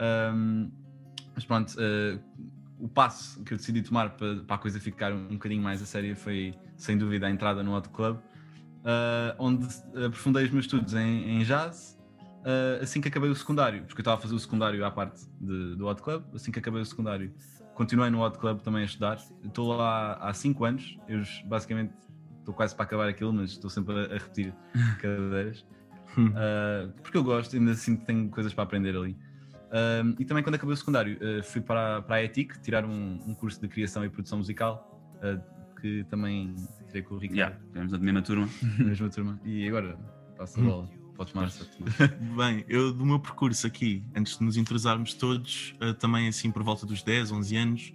Um, 0.00 0.70
mas 1.34 1.44
pronto, 1.44 1.74
uh, 1.74 2.20
o 2.80 2.88
passo 2.88 3.42
que 3.44 3.52
eu 3.52 3.58
decidi 3.58 3.82
tomar 3.82 4.10
para, 4.10 4.36
para 4.36 4.56
a 4.56 4.58
coisa 4.58 4.80
ficar 4.80 5.12
um 5.12 5.28
bocadinho 5.28 5.62
mais 5.62 5.82
a 5.82 5.86
séria 5.86 6.16
foi, 6.16 6.54
sem 6.76 6.96
dúvida, 6.96 7.26
a 7.26 7.30
entrada 7.30 7.62
no 7.62 7.76
Hot 7.76 7.88
Club, 7.90 8.16
uh, 8.16 9.34
onde 9.38 9.66
aprofundei 10.06 10.44
os 10.44 10.50
meus 10.50 10.64
estudos 10.64 10.94
em, 10.94 11.30
em 11.30 11.44
jazz, 11.44 11.98
uh, 12.40 12.82
assim 12.82 13.00
que 13.00 13.08
acabei 13.08 13.28
o 13.30 13.34
secundário, 13.34 13.84
porque 13.84 14.00
eu 14.00 14.02
estava 14.02 14.18
a 14.18 14.20
fazer 14.20 14.34
o 14.34 14.38
secundário 14.38 14.84
à 14.84 14.90
parte 14.90 15.26
de- 15.40 15.76
do 15.76 15.86
Hot 15.86 16.00
Club, 16.02 16.24
assim 16.34 16.50
que 16.50 16.58
acabei 16.58 16.80
o 16.80 16.86
secundário, 16.86 17.32
continuei 17.74 18.10
no 18.10 18.24
Hot 18.24 18.38
Club 18.38 18.60
também 18.60 18.82
a 18.82 18.86
estudar. 18.86 19.18
Estou 19.44 19.76
lá 19.76 20.14
há 20.14 20.32
5 20.32 20.64
anos, 20.64 20.98
eu 21.08 21.22
basicamente 21.46 21.92
estou 22.38 22.54
quase 22.54 22.74
para 22.74 22.84
acabar 22.84 23.08
aquilo, 23.08 23.32
mas 23.32 23.50
estou 23.50 23.68
sempre 23.70 23.94
a, 23.94 24.14
a 24.14 24.18
repetir 24.18 24.54
cadeiras. 25.00 25.64
Uh, 26.18 26.90
porque 27.02 27.16
eu 27.16 27.22
gosto, 27.22 27.54
ainda 27.54 27.70
assim 27.70 27.94
tenho 27.94 28.28
coisas 28.30 28.52
para 28.52 28.64
aprender 28.64 28.96
ali. 28.96 29.16
Um, 29.72 30.16
e 30.18 30.24
também 30.24 30.42
quando 30.42 30.56
acabei 30.56 30.74
o 30.74 30.76
secundário 30.76 31.16
uh, 31.16 31.42
fui 31.44 31.60
para, 31.60 32.02
para 32.02 32.16
a 32.16 32.24
ETIC 32.24 32.60
tirar 32.60 32.84
um, 32.84 33.20
um 33.24 33.34
curso 33.34 33.60
de 33.60 33.68
criação 33.68 34.04
e 34.04 34.08
produção 34.08 34.38
musical 34.38 35.00
uh, 35.22 35.80
que 35.80 36.04
também 36.10 36.56
tirei 36.88 37.02
com 37.02 37.14
o 37.14 37.18
Ricardo. 37.18 37.38
Yeah, 37.38 37.56
estivemos 37.64 37.92
na 37.92 37.98
mesma 37.98 38.22
turma. 38.22 38.48
na 38.78 38.84
mesma 38.84 39.08
turma. 39.08 39.40
E 39.44 39.68
agora 39.68 39.96
passo 40.36 40.60
a 40.60 40.62
bola. 40.62 40.90
Podes 41.16 41.34
mais 41.34 41.70
Bem, 42.36 42.64
eu 42.68 42.92
do 42.92 43.04
meu 43.04 43.20
percurso 43.20 43.66
aqui, 43.66 44.02
antes 44.16 44.38
de 44.38 44.44
nos 44.44 44.56
entrosarmos 44.56 45.12
todos, 45.12 45.74
eh, 45.78 45.92
também 45.92 46.26
assim 46.26 46.50
por 46.50 46.62
volta 46.62 46.86
dos 46.86 47.02
10, 47.02 47.30
11 47.30 47.56
anos, 47.56 47.92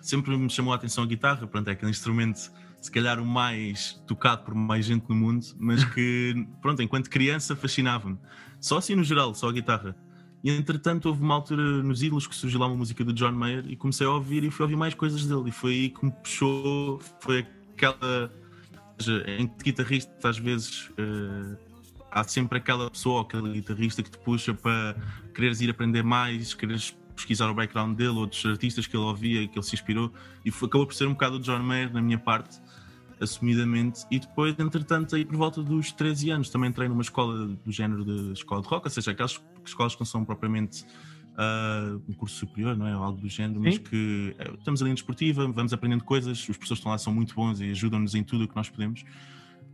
sempre 0.00 0.34
me 0.38 0.48
chamou 0.48 0.72
a 0.72 0.76
atenção 0.76 1.04
a 1.04 1.06
guitarra, 1.06 1.46
pronto, 1.46 1.68
é 1.68 1.72
aquele 1.72 1.90
instrumento 1.90 2.50
se 2.80 2.90
calhar 2.90 3.20
o 3.20 3.26
mais 3.26 4.02
tocado 4.06 4.42
por 4.42 4.54
mais 4.54 4.86
gente 4.86 5.04
no 5.08 5.14
mundo, 5.14 5.44
mas 5.58 5.84
que, 5.84 6.46
pronto, 6.62 6.80
enquanto 6.82 7.10
criança 7.10 7.54
fascinava-me. 7.54 8.18
Só 8.60 8.78
assim 8.78 8.94
no 8.94 9.02
geral, 9.02 9.34
só 9.34 9.48
a 9.48 9.52
guitarra. 9.52 9.96
E 10.42 10.50
entretanto 10.50 11.06
houve 11.06 11.22
uma 11.22 11.34
altura 11.34 11.62
nos 11.82 12.02
Ídolos 12.02 12.26
que 12.26 12.34
surgiu 12.34 12.60
lá 12.60 12.66
uma 12.66 12.76
música 12.76 13.04
do 13.04 13.12
John 13.12 13.32
Mayer 13.32 13.64
e 13.68 13.76
comecei 13.76 14.06
a 14.06 14.10
ouvir 14.10 14.42
e 14.44 14.50
fui 14.50 14.64
ouvir 14.64 14.76
mais 14.76 14.94
coisas 14.94 15.26
dele. 15.26 15.48
E 15.48 15.52
foi 15.52 15.72
aí 15.72 15.88
que 15.90 16.04
me 16.04 16.12
puxou, 16.12 17.00
foi 17.20 17.46
aquela 17.74 18.32
em 19.26 19.46
que 19.46 19.64
guitarrista 19.64 20.28
às 20.28 20.38
vezes 20.38 20.90
eh, 20.98 21.56
há 22.10 22.24
sempre 22.24 22.58
aquela 22.58 22.90
pessoa 22.90 23.16
ou 23.16 23.20
aquele 23.22 23.52
guitarrista 23.52 24.02
que 24.02 24.10
te 24.10 24.18
puxa 24.18 24.52
para 24.52 24.96
quereres 25.34 25.60
ir 25.60 25.70
aprender 25.70 26.02
mais, 26.02 26.52
quereres 26.52 26.94
pesquisar 27.14 27.50
o 27.50 27.54
background 27.54 27.96
dele, 27.96 28.10
outros 28.10 28.44
artistas 28.46 28.86
que 28.86 28.96
ele 28.96 29.04
ouvia, 29.04 29.46
que 29.46 29.58
ele 29.58 29.64
se 29.64 29.74
inspirou, 29.74 30.12
e 30.44 30.50
foi, 30.50 30.68
acabou 30.68 30.86
por 30.86 30.94
ser 30.94 31.06
um 31.06 31.12
bocado 31.12 31.36
o 31.36 31.40
John 31.40 31.60
Mayer 31.60 31.92
na 31.92 32.00
minha 32.00 32.18
parte, 32.18 32.60
assumidamente, 33.20 34.04
e 34.10 34.18
depois, 34.18 34.58
entretanto, 34.58 35.14
aí 35.14 35.24
por 35.24 35.36
volta 35.36 35.62
dos 35.62 35.92
13 35.92 36.30
anos, 36.30 36.50
também 36.50 36.70
entrei 36.70 36.88
numa 36.88 37.02
escola 37.02 37.46
do 37.46 37.70
género 37.70 38.04
de 38.04 38.32
escola 38.32 38.62
de 38.62 38.68
rock, 38.68 38.86
ou 38.86 38.90
seja, 38.90 39.10
aquelas 39.10 39.40
escolas 39.64 39.94
que 39.94 40.00
não 40.00 40.06
são 40.06 40.24
propriamente 40.24 40.84
ah, 41.36 41.98
um 42.08 42.12
curso 42.12 42.36
superior, 42.36 42.76
não 42.76 42.86
é? 42.86 42.96
Ou 42.96 43.02
algo 43.02 43.18
do 43.18 43.28
género, 43.28 43.60
mas 43.60 43.76
Sim. 43.76 43.82
que 43.82 44.36
eh, 44.38 44.52
estamos 44.58 44.82
ali 44.82 44.90
em 44.90 44.94
desportiva, 44.94 45.46
vamos 45.50 45.72
aprendendo 45.72 46.04
coisas, 46.04 46.38
os 46.38 46.44
professores 46.56 46.80
estão 46.80 46.92
lá 46.92 46.98
são 46.98 47.14
muito 47.14 47.34
bons 47.34 47.60
e 47.60 47.70
ajudam-nos 47.70 48.14
em 48.14 48.22
tudo 48.22 48.44
o 48.44 48.48
que 48.48 48.54
nós 48.54 48.68
podemos. 48.68 49.04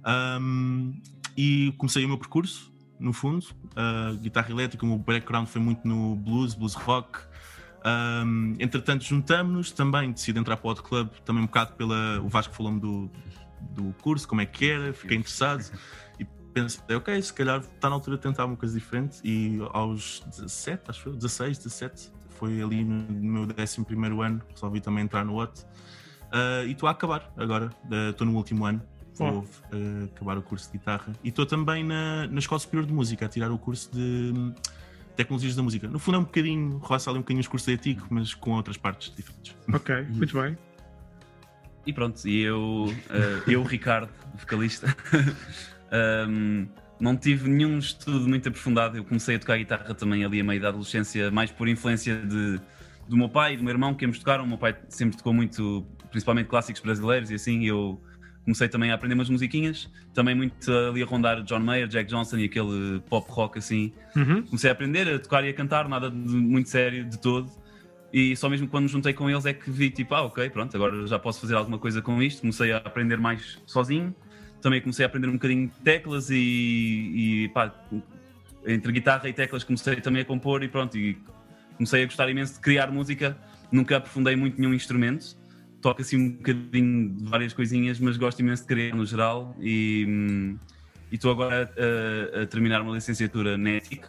Ahm, 0.05 0.93
e 1.37 1.75
comecei 1.77 2.05
o 2.05 2.09
meu 2.09 2.19
percurso, 2.19 2.73
no 3.01 3.13
fundo, 3.13 3.47
ah, 3.75 4.17
guitarra 4.21 4.51
elétrica, 4.51 4.85
o 4.85 4.89
meu 4.89 4.99
background 4.99 5.49
foi 5.49 5.61
muito 5.61 5.87
no 5.87 6.15
blues, 6.15 6.55
blues 6.55 6.75
rock. 6.75 7.19
Ahm, 7.87 8.57
entretanto, 8.59 9.05
juntamos-nos 9.05 9.71
também, 9.71 10.11
decidi 10.11 10.41
entrar 10.41 10.57
para 10.57 10.67
o 10.67 10.71
Hot 10.73 10.83
Club, 10.83 11.09
também 11.25 11.45
um 11.45 11.47
bocado 11.47 11.75
pela. 11.75 12.21
O 12.21 12.29
Vasco 12.29 12.53
falou-me 12.53 12.81
do, 12.81 13.09
do 13.61 13.95
curso, 14.03 14.27
como 14.27 14.41
é 14.41 14.47
que 14.47 14.69
era, 14.69 14.93
fiquei 14.93 15.17
interessado 15.17 15.65
e 16.19 16.25
pensei, 16.53 16.97
ok, 16.97 17.23
se 17.23 17.33
calhar 17.33 17.61
está 17.61 17.89
na 17.89 17.95
altura 17.95 18.17
de 18.17 18.25
tentar 18.25 18.45
uma 18.45 18.57
coisa 18.57 18.75
diferente. 18.75 19.21
E 19.23 19.61
aos 19.73 20.21
17, 20.27 20.83
acho 20.89 21.11
eu, 21.11 21.15
16, 21.15 21.59
17, 21.59 22.13
foi 22.31 22.61
ali 22.61 22.85
no, 22.85 23.07
meu 23.09 23.43
11 23.43 24.21
ano, 24.21 24.43
resolvi 24.53 24.81
também 24.81 25.05
entrar 25.05 25.25
no 25.25 25.41
Hot. 25.41 25.65
Ah, 26.33 26.65
e 26.65 26.73
estou 26.73 26.89
a 26.89 26.93
acabar 26.93 27.33
agora, 27.37 27.71
ah, 27.89 28.11
estou 28.11 28.27
no 28.27 28.35
último 28.35 28.65
ano. 28.65 28.83
Vou 29.15 29.47
ah, 29.73 30.05
acabar 30.13 30.37
o 30.37 30.43
curso 30.43 30.73
de 30.73 30.79
guitarra 30.79 31.13
e 31.23 31.29
estou 31.29 31.47
também 31.47 31.85
na, 31.85 32.27
na 32.27 32.39
Escola 32.41 32.59
Superior 32.59 32.85
de 32.85 32.93
Música 32.93 33.27
a 33.27 33.29
tirar 33.29 33.53
o 33.53 33.59
curso 33.59 33.93
de 33.93 34.33
Tecnologias 35.17 35.57
da 35.57 35.63
Música. 35.63 35.89
No 35.89 35.99
fundo 35.99 36.17
é 36.17 36.19
um 36.19 36.25
bocadinho, 36.25 36.79
roça 36.79 37.11
ali 37.11 37.19
um 37.19 37.23
bocadinho 37.23 37.41
os 37.41 37.49
cursos 37.49 37.67
de 37.67 37.75
ético, 37.75 38.07
mas 38.11 38.35
com 38.35 38.53
outras 38.53 38.77
partes 38.77 39.13
diferentes. 39.17 39.57
Ok, 39.73 40.03
muito 40.11 40.41
bem. 40.41 40.57
E 41.87 41.93
pronto, 41.93 42.27
e 42.29 42.43
eu, 42.43 42.93
eh, 43.11 43.43
eu 43.47 43.63
Ricardo, 43.63 44.11
vocalista, 44.35 44.95
ehm, 45.93 46.67
não 46.99 47.17
tive 47.17 47.49
nenhum 47.49 47.79
estudo 47.79 48.29
muito 48.29 48.49
aprofundado. 48.49 48.97
Eu 48.97 49.05
comecei 49.05 49.37
a 49.37 49.39
tocar 49.39 49.57
guitarra 49.57 49.95
também 49.95 50.25
ali 50.25 50.41
a 50.41 50.45
meio 50.45 50.61
da 50.61 50.69
adolescência, 50.69 51.31
mais 51.31 51.51
por 51.51 51.69
influência 51.69 52.17
de, 52.17 52.61
do 53.09 53.17
meu 53.17 53.29
pai 53.29 53.55
e 53.55 53.57
do 53.57 53.63
meu 53.63 53.73
irmão 53.73 53.95
que 53.95 54.05
ambos 54.05 54.19
tocaram. 54.19 54.45
O 54.45 54.49
meu 54.49 54.59
pai 54.59 54.77
sempre 54.89 55.17
tocou 55.17 55.33
muito, 55.33 55.87
principalmente 56.11 56.49
clássicos 56.49 56.83
brasileiros 56.83 57.31
e 57.31 57.35
assim. 57.35 57.65
Eu 57.65 58.01
comecei 58.47 58.69
também 58.69 58.93
a 58.93 58.95
aprender 58.95 59.15
umas 59.17 59.29
musiquinhas, 59.29 59.91
também 60.15 60.33
muito 60.33 60.73
ali 60.73 61.03
a 61.03 61.05
rondar 61.05 61.43
John 61.43 61.59
Mayer, 61.59 61.89
Jack 61.89 62.09
Johnson 62.09 62.39
e 62.39 62.45
aquele 62.45 63.01
pop 63.11 63.29
rock 63.29 63.59
assim. 63.59 63.93
Uhum. 64.15 64.43
Comecei 64.45 64.71
a 64.71 64.73
aprender 64.73 65.13
a 65.13 65.19
tocar 65.19 65.45
e 65.45 65.49
a 65.49 65.53
cantar, 65.53 65.89
nada 65.89 66.09
de 66.09 66.17
muito 66.17 66.69
sério 66.69 67.05
de 67.05 67.19
todo. 67.19 67.51
E 68.13 68.37
só 68.37 68.49
mesmo 68.49 68.69
quando 68.69 68.85
me 68.85 68.89
juntei 68.89 69.13
com 69.13 69.29
eles 69.29 69.45
é 69.47 69.53
que 69.53 69.69
vi, 69.69 69.91
tipo, 69.91 70.15
ah, 70.15 70.23
ok, 70.23 70.49
pronto, 70.49 70.75
agora 70.77 71.07
já 71.09 71.19
posso 71.19 71.41
fazer 71.41 71.57
alguma 71.57 71.77
coisa 71.77 72.01
com 72.01 72.23
isto. 72.23 72.41
Comecei 72.41 72.73
a 72.73 72.77
aprender 72.77 73.19
mais 73.19 73.59
sozinho. 73.67 74.15
Também 74.63 74.81
comecei 74.81 75.05
a 75.05 75.09
aprender 75.09 75.27
um 75.27 75.33
bocadinho 75.33 75.67
de 75.67 75.75
teclas 75.83 76.31
e, 76.31 76.37
e 77.45 77.51
pá, 77.53 77.75
entre 78.65 78.93
guitarra 78.93 79.29
e 79.29 79.33
teclas 79.33 79.65
comecei 79.65 79.97
também 79.97 80.23
a 80.23 80.25
compor 80.25 80.63
e 80.63 80.69
pronto. 80.69 80.97
E 80.97 81.19
comecei 81.77 82.05
a 82.05 82.07
gostar 82.07 82.31
imenso 82.31 82.55
de 82.55 82.61
criar 82.61 82.93
música. 82.93 83.37
Nunca 83.73 83.97
aprofundei 83.97 84.37
muito 84.37 84.57
nenhum 84.57 84.73
instrumento. 84.73 85.37
Toco 85.87 86.03
assim 86.03 86.17
um 86.17 86.31
bocadinho 86.33 87.11
de 87.15 87.25
várias 87.31 87.53
coisinhas, 87.53 88.01
mas 88.01 88.17
gosto 88.17 88.41
imenso 88.41 88.63
de 88.63 88.69
criar 88.69 88.97
no 88.97 89.07
geral. 89.07 89.55
E 89.61 90.05
hum, 90.09 90.59
estou 91.13 91.31
agora 91.31 91.71
a, 92.35 92.43
a 92.43 92.47
terminar 92.47 92.83
uma 92.83 92.93
licenciatura 92.93 93.57
na 93.57 93.71
ETIC, 93.71 94.05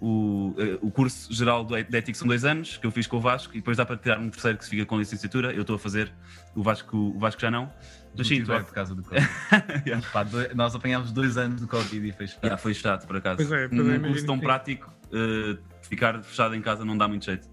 o, 0.00 0.54
eh, 0.56 0.78
o 0.80 0.90
curso 0.90 1.30
geral 1.30 1.64
do 1.64 1.76
ETIC 1.76 2.14
são 2.16 2.26
dois 2.26 2.46
anos, 2.46 2.78
que 2.78 2.86
eu 2.86 2.90
fiz 2.90 3.06
com 3.06 3.18
o 3.18 3.20
Vasco, 3.20 3.52
e 3.52 3.56
depois 3.58 3.76
dá 3.76 3.84
para 3.84 3.98
tirar 3.98 4.18
um 4.18 4.30
terceiro 4.30 4.56
que 4.56 4.64
se 4.64 4.70
fica 4.70 4.86
com 4.86 4.98
licenciatura. 4.98 5.52
Eu 5.52 5.60
estou 5.60 5.76
a 5.76 5.78
fazer, 5.78 6.10
o 6.54 6.62
Vasco, 6.62 6.96
o 6.96 7.18
Vasco 7.18 7.42
já 7.42 7.50
não. 7.50 7.70
Mas 8.16 8.26
sim, 8.26 8.42
tu- 8.42 8.46
por 8.46 8.72
causa 8.72 8.94
do 8.94 9.02
Covid. 9.02 9.28
Yeah. 9.84 10.06
Pá, 10.10 10.22
dois- 10.22 10.54
nós 10.54 10.74
apanhámos 10.74 11.12
dois 11.12 11.36
anos 11.36 11.60
do 11.60 11.68
Covid 11.68 12.08
e 12.08 12.12
foi 12.12 12.26
chato. 12.26 12.46
Já, 12.48 12.56
foi 12.56 12.72
chato, 12.72 13.06
por 13.06 13.16
acaso. 13.16 13.36
Pois 13.36 13.52
é, 13.52 13.68
pois 13.68 13.72
é, 13.80 13.82
Num 13.82 13.84
imagino 13.86 14.08
curso 14.08 14.24
tão 14.24 14.38
prático, 14.40 14.90
eh, 15.12 15.58
ficar 15.82 16.22
fechado 16.22 16.54
em 16.54 16.62
casa 16.62 16.86
não 16.86 16.96
dá 16.96 17.06
muito 17.06 17.26
jeito. 17.26 17.46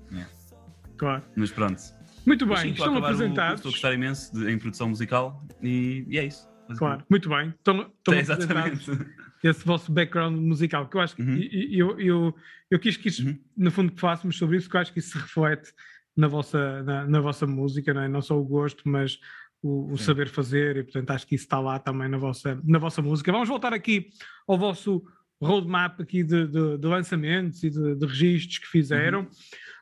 Claro. 0.98 1.22
Mas 1.36 1.52
pronto. 1.52 1.82
Muito 2.26 2.46
bem, 2.46 2.72
estão 2.72 2.86
acabar 2.92 3.02
o 3.02 3.06
apresentados. 3.06 3.56
Estou 3.60 3.70
a 3.70 3.74
gostar 3.74 3.94
imenso 3.94 4.50
em 4.50 4.58
produção 4.58 4.90
musical 4.90 5.46
e, 5.62 6.06
e 6.08 6.18
é 6.18 6.26
isso. 6.26 6.48
Claro, 6.78 7.04
muito 7.10 7.30
bem. 7.30 7.50
Estão, 7.50 7.82
estão 7.98 8.14
É, 8.14 8.22
apresentados 8.22 8.88
exatamente. 8.88 9.12
esse 9.44 9.66
vosso 9.66 9.92
background 9.92 10.36
musical, 10.36 10.90
que 10.90 10.98
eu 10.98 11.02
acho 11.02 11.16
que 11.16 11.22
Uhum. 11.22 11.40
eu, 11.72 12.00
eu, 12.00 12.36
eu 12.72 12.80
quis 12.80 12.98
que 12.98 13.10
isso, 13.10 13.24
Uhum. 13.26 13.40
no 13.56 13.70
fundo, 13.72 13.92
que 13.92 14.02
falássemos 14.02 14.36
sobre 14.38 14.58
isso, 14.58 14.68
que 14.70 14.76
eu 14.76 14.82
acho 14.82 14.92
que 14.92 14.98
isso 15.00 15.12
se 15.12 15.18
reflete 15.20 15.72
na 16.18 16.28
vossa, 16.28 16.82
na, 16.84 17.06
na 17.06 17.20
vossa 17.20 17.46
música, 17.46 17.94
não, 17.94 18.02
é? 18.02 18.08
não 18.08 18.22
só 18.22 18.40
o 18.40 18.44
gosto, 18.44 18.82
mas 18.90 19.20
o, 19.62 19.92
o 19.94 19.98
saber 19.98 20.28
fazer, 20.30 20.78
e 20.78 20.84
portanto 20.84 21.12
acho 21.12 21.28
que 21.28 21.36
isso 21.36 21.44
está 21.46 21.60
lá 21.60 21.78
também 21.78 22.08
na 22.10 22.18
vossa, 22.18 22.60
na 22.64 22.80
vossa 22.80 23.02
música. 23.02 23.32
Vamos 23.32 23.50
voltar 23.50 23.74
aqui 23.74 24.08
ao 24.48 24.58
vosso 24.58 25.04
roadmap 25.42 26.00
aqui 26.02 26.24
de, 26.24 26.48
de- 26.48 26.78
de 26.80 26.88
lançamentos 26.88 27.62
e 27.64 27.70
de, 27.70 27.96
de 27.96 28.06
registros 28.08 28.58
que 28.60 28.68
fizeram. 28.68 29.20
Uhum. 29.22 29.30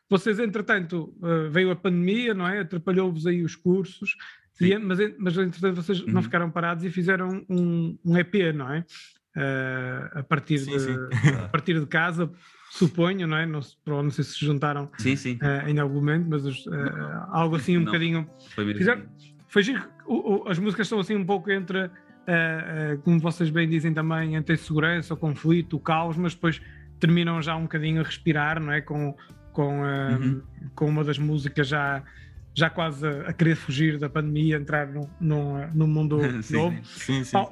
Vocês, 0.10 0.38
entretanto, 0.40 1.14
eh, 1.24 1.50
veio 1.50 1.72
a 1.72 1.76
pandemia, 1.76 2.34
não 2.34 2.48
é? 2.48 2.60
Atrapalhou-vos 2.60 3.26
aí 3.26 3.44
os 3.44 3.56
cursos, 3.56 4.16
e, 4.62 4.78
mas, 4.78 5.00
mas 5.18 5.38
entretanto 5.38 5.76
vocês 5.82 6.06
não 6.06 6.16
Uhum. 6.16 6.22
ficaram 6.24 6.52
parados 6.52 6.84
e 6.84 6.90
fizeram 6.90 7.44
um, 7.50 7.98
um 8.06 8.18
EP, 8.18 8.54
não 8.54 8.72
é? 8.72 8.86
Eh, 9.36 10.10
a, 10.14 10.24
partir 10.24 10.60
Sim, 10.60 10.72
de, 10.72 10.80
sim. 10.80 10.96
a 11.44 11.48
partir 11.50 11.80
de 11.80 11.88
casa, 11.88 12.32
suponho, 12.70 13.26
não 13.26 13.38
é? 13.38 13.46
Não, 13.48 13.62
não 13.88 14.12
sei 14.12 14.24
se 14.24 14.34
se 14.34 14.46
juntaram 14.46 14.92
Sim, 15.00 15.16
sim. 15.16 15.40
eh, 15.42 15.72
em 15.72 15.80
algum 15.80 15.96
momento, 15.96 16.28
mas 16.30 16.46
eh, 16.46 16.52
algo 17.32 17.56
assim 17.56 17.76
um 17.78 17.80
Não. 17.80 17.86
bocadinho. 17.88 18.30
Foi. 18.54 18.74
Fizeram- 18.76 19.06
Foi 19.48 19.64
giro, 19.64 19.84
o- 20.08 20.44
o- 20.46 20.50
as 20.50 20.58
músicas 20.60 20.86
estão 20.88 21.00
assim 21.00 21.16
um 21.16 21.26
pouco 21.26 21.50
entre, 21.52 21.90
como 23.04 23.20
vocês 23.20 23.50
bem 23.52 23.68
dizem 23.70 23.94
também, 23.94 24.36
entre 24.36 24.54
a 24.54 24.56
insegurança, 24.56 25.14
o 25.14 25.18
conflito, 25.18 25.76
o 25.78 25.80
caos, 25.80 26.18
mas 26.18 26.34
depois 26.34 26.60
terminam 27.00 27.42
já 27.42 27.56
um 27.56 27.64
bocadinho 27.64 28.02
a 28.02 28.04
respirar, 28.04 28.60
não 28.60 28.72
é? 28.72 28.82
Com, 28.82 29.16
com, 29.54 29.82
Uhum. 29.82 30.42
com 30.76 30.86
uma 30.88 31.04
das 31.04 31.18
músicas 31.18 31.68
já, 31.68 32.04
já 32.56 32.70
quase 32.70 33.08
a, 33.08 33.30
a 33.30 33.34
querer 33.34 33.56
fugir 33.56 33.98
da 33.98 34.10
pandemia, 34.10 34.58
entrar 34.58 34.88
num, 34.88 35.08
num, 35.22 35.68
num 35.74 35.88
mundo 35.88 36.20
Sim, 36.44 36.54
novo. 36.56 36.80
Sim, 36.84 37.24
sim. 37.24 37.38
Oh, 37.38 37.52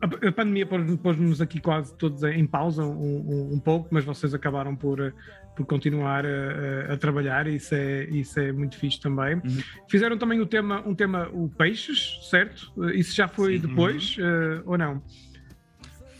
a, 0.00 0.28
a 0.28 0.32
pandemia 0.32 0.66
pôs- 0.66 0.96
pôs-nos 0.96 1.40
aqui 1.40 1.60
quase 1.60 1.92
todos 1.96 2.22
em 2.22 2.46
pausa 2.46 2.84
um, 2.84 2.90
um- 2.92 3.54
um 3.54 3.58
pouco, 3.60 3.88
mas 3.90 4.04
vocês 4.04 4.32
acabaram 4.32 4.74
por, 4.76 5.12
por 5.56 5.66
continuar 5.66 6.24
a, 6.24 6.94
a- 6.94 6.96
trabalhar 6.96 7.46
e 7.46 7.56
isso 7.56 7.74
é, 7.74 8.04
isso 8.04 8.38
é 8.40 8.50
muito 8.52 8.76
fixe 8.78 8.98
também. 9.00 9.34
Uhum. 9.36 9.58
Fizeram 9.90 10.16
também 10.16 10.40
o 10.40 10.46
tema, 10.46 10.82
um 10.86 10.94
tema, 10.94 11.28
o 11.32 11.48
Peixes, 11.50 12.18
certo? 12.30 12.72
Isso 12.94 13.14
já 13.14 13.28
foi 13.28 13.58
Sim. 13.60 13.66
depois 13.66 14.16
eh, 14.18 14.62
ou 14.64 14.78
não? 14.78 15.02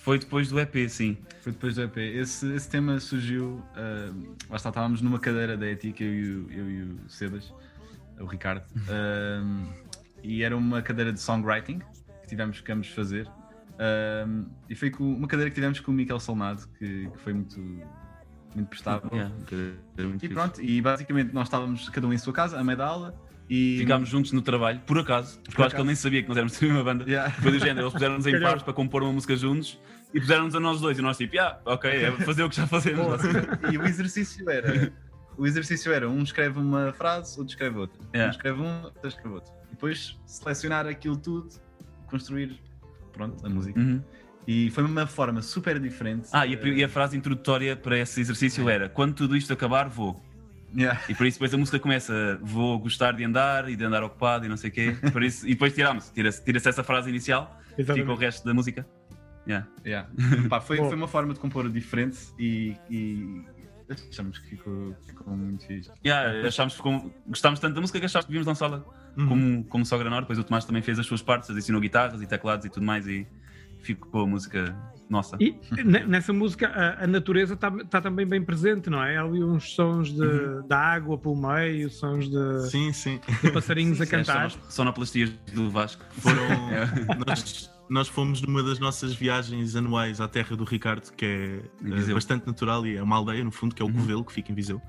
Foi 0.08 0.18
depois 0.18 0.48
do 0.48 0.58
EP, 0.58 0.88
sim. 0.88 1.18
Foi 1.42 1.52
depois 1.52 1.74
do 1.74 1.82
EP. 1.82 1.98
Esse, 1.98 2.50
esse 2.54 2.66
tema 2.66 2.98
surgiu. 2.98 3.62
ah, 3.76 4.10
lá 4.48 4.56
está, 4.56 4.70
estávamos 4.70 5.02
numa 5.02 5.18
cadeira 5.18 5.54
da 5.54 5.68
ETIC, 5.68 6.02
eu 6.02 6.14
e 6.14 6.30
o, 6.30 6.50
eu 6.50 6.70
e 6.70 6.82
o 6.82 6.98
Sebas, 7.10 7.52
o 8.18 8.24
Ricardo, 8.24 8.64
ah, 8.88 9.44
e 10.22 10.42
era 10.42 10.56
uma 10.56 10.80
cadeira 10.80 11.12
de 11.12 11.20
songwriting 11.20 11.80
que 12.22 12.26
tivemos 12.26 12.58
que 12.58 12.72
ambos 12.72 12.88
fazer. 12.88 13.28
Ah, 13.78 14.26
e 14.66 14.74
foi 14.74 14.90
com, 14.90 15.12
uma 15.12 15.28
cadeira 15.28 15.50
que 15.50 15.54
tivemos 15.56 15.78
com 15.78 15.90
o 15.90 15.94
Miquel 15.94 16.18
Salnado, 16.18 16.66
que, 16.78 17.10
que 17.10 17.18
foi 17.18 17.34
muito, 17.34 17.60
muito 18.54 18.68
prestável. 18.70 19.10
Yeah, 19.12 19.34
E 20.16 20.20
fixe. 20.20 20.32
pronto, 20.32 20.62
e 20.62 20.80
basicamente 20.80 21.34
nós 21.34 21.48
estávamos 21.48 21.86
cada 21.90 22.06
um 22.06 22.14
em 22.14 22.18
sua 22.18 22.32
casa, 22.32 22.58
a 22.58 22.64
meio 22.64 22.78
da 22.78 22.86
aula, 22.86 23.27
e. 23.48 23.78
Ficámos 23.78 24.08
juntos 24.08 24.32
no 24.32 24.42
trabalho, 24.42 24.80
por 24.86 24.98
acaso, 24.98 25.38
porque 25.40 25.52
Por 25.56 25.62
eu 25.62 25.66
acho 25.66 25.74
que 25.74 25.80
ele 25.80 25.86
nem 25.86 25.96
sabia 25.96 26.22
que 26.22 26.28
nós 26.28 26.36
éramos 26.36 26.62
a 26.62 26.66
mesma 26.66 26.84
banda. 26.84 27.04
Yeah. 27.04 27.30
Foi 27.32 27.50
do 27.52 27.58
género, 27.58 27.80
eles 27.82 27.92
puseram-nos 27.92 28.26
em 28.26 28.40
pares 28.40 28.62
para 28.62 28.72
compor 28.72 29.02
uma 29.02 29.12
música 29.12 29.34
juntos 29.36 29.78
e 30.12 30.20
puseram-nos 30.20 30.54
a 30.54 30.60
nós 30.60 30.80
dois 30.80 30.98
e 30.98 31.02
nós 31.02 31.16
tipo, 31.16 31.34
yeah, 31.34 31.58
ok, 31.64 31.90
é 31.90 32.10
fazer 32.24 32.42
o 32.42 32.50
que 32.50 32.56
já 32.56 32.66
fazemos. 32.66 33.22
e 33.72 33.78
o 33.78 33.84
exercício 33.84 34.48
era 34.50 34.92
o 35.36 35.46
exercício 35.46 35.92
era 35.92 36.08
um 36.08 36.22
escreve 36.22 36.58
uma 36.58 36.92
frase 36.92 37.38
outro 37.38 37.52
escreve 37.52 37.78
outra 37.78 37.98
Yeah. 38.14 38.26
um 38.28 38.30
escreve 38.36 38.60
um 38.60 38.82
outro 38.84 39.08
escreve 39.08 39.34
outro 39.34 39.52
e 39.66 39.70
depois 39.70 40.18
selecionar 40.26 40.86
aquilo 40.86 41.16
tudo 41.16 41.48
construir 42.08 42.58
pronto 43.12 43.46
a 43.46 43.48
música 43.48 43.78
Uhum. 43.78 44.02
e 44.46 44.70
foi 44.70 44.82
uma 44.84 45.06
forma 45.06 45.42
super 45.42 45.78
diferente 45.78 46.28
Ah, 46.32 46.44
e 46.46 46.56
a, 46.56 46.68
e 46.68 46.82
a 46.82 46.88
frase 46.88 47.16
introdutória 47.16 47.76
para 47.76 47.96
esse 47.98 48.20
exercício 48.20 48.68
era: 48.68 48.88
quando 48.88 49.14
tudo 49.14 49.36
isto 49.36 49.52
acabar, 49.52 49.88
vou. 49.88 50.20
Yeah. 50.76 51.00
E 51.08 51.14
por 51.14 51.26
isso 51.26 51.36
depois 51.38 51.54
a 51.54 51.56
música 51.56 51.78
começa: 51.78 52.38
vou 52.42 52.78
gostar 52.78 53.12
de 53.12 53.24
andar 53.24 53.68
e 53.70 53.76
de 53.76 53.84
andar 53.84 54.02
ocupado 54.02 54.44
e 54.44 54.48
não 54.48 54.56
sei 54.56 54.70
o 54.70 54.72
quê. 54.72 54.96
Por 55.12 55.22
isso, 55.22 55.46
e 55.46 55.50
depois 55.50 55.72
tiramos, 55.72 56.10
tira-se 56.10 56.44
tira 56.44 56.58
essa 56.58 56.84
frase 56.84 57.08
inicial, 57.08 57.58
fica 57.76 58.12
o 58.12 58.14
resto 58.14 58.44
da 58.44 58.52
música. 58.52 58.86
Yeah. 59.46 59.66
Yeah. 59.86 60.08
Pá, 60.50 60.60
foi, 60.60 60.76
foi 60.76 60.94
uma 60.94 61.08
forma 61.08 61.32
de 61.32 61.40
compor 61.40 61.70
diferente 61.70 62.18
e, 62.38 62.76
e 62.90 63.44
achamos 64.10 64.38
que 64.38 64.50
ficou, 64.50 64.94
ficou 65.06 65.34
muito 65.34 65.66
fixe 65.66 65.90
Yeah, 66.04 66.46
achámos, 66.46 66.74
que 66.74 66.76
ficou- 66.82 67.10
gostámos 67.26 67.58
tanto 67.58 67.74
da 67.74 67.80
música 67.80 67.98
que 67.98 68.04
achámos 68.04 68.26
que 68.26 68.32
devíamos 68.32 68.46
lançá-la 68.46 68.84
Uhum. 69.16 69.26
como, 69.26 69.64
como 69.64 69.84
Sogra 69.86 70.08
Nor. 70.10 70.20
Depois 70.20 70.38
o 70.38 70.44
Tomás 70.44 70.64
também 70.66 70.82
fez 70.82 70.96
as 70.98 71.06
suas 71.06 71.22
partes, 71.22 71.48
adicionou 71.50 71.80
guitarras 71.80 72.20
e 72.22 72.26
teclados 72.26 72.66
e 72.66 72.68
tudo 72.68 72.84
mais 72.86 73.06
e 73.08 73.26
ficou 73.80 74.22
a 74.22 74.26
música 74.26 74.76
nossa. 75.08 75.36
E 75.40 75.56
ne- 75.84 76.04
nessa 76.04 76.32
música 76.32 76.68
a, 76.68 77.04
a 77.04 77.06
natureza 77.06 77.54
está 77.54 78.00
também 78.00 78.26
bem 78.26 78.42
presente, 78.42 78.90
não 78.90 79.02
é? 79.02 79.16
Há 79.16 79.22
ali 79.22 79.42
uns 79.42 79.74
sons 79.74 80.12
de, 80.12 80.22
Uhum. 80.22 80.66
da 80.68 80.78
água 80.78 81.16
pelo 81.18 81.36
meio, 81.36 81.88
sons 81.90 82.28
de, 82.28 82.70
Sim, 82.70 82.92
sim. 82.92 83.20
de 83.42 83.50
passarinhos 83.50 83.96
Sim, 83.98 84.02
a 84.02 84.06
sim, 84.06 84.16
as 84.16 84.26
cantar. 84.26 84.50
sono- 84.50 84.64
Sonoplastias 84.70 85.30
do 85.54 85.70
Vasco. 85.70 86.04
Foram. 86.18 86.38
nós, 87.26 87.70
nós 87.88 88.08
fomos 88.08 88.42
numa 88.42 88.62
das 88.62 88.78
nossas 88.78 89.14
viagens 89.14 89.74
anuais 89.76 90.20
à 90.20 90.28
terra 90.28 90.54
do 90.56 90.64
Ricardo, 90.64 91.10
que 91.16 91.24
é 91.24 91.62
eh, 92.10 92.12
bastante 92.14 92.46
natural 92.46 92.86
e 92.86 92.96
é 92.96 93.02
uma 93.02 93.16
aldeia, 93.16 93.42
no 93.42 93.50
fundo, 93.50 93.74
que 93.74 93.80
é 93.82 93.84
o 93.84 93.88
Uhum. 93.88 93.94
Covelo, 93.94 94.24
que 94.24 94.32
fica 94.32 94.52
em 94.52 94.54
Viseu, 94.54 94.80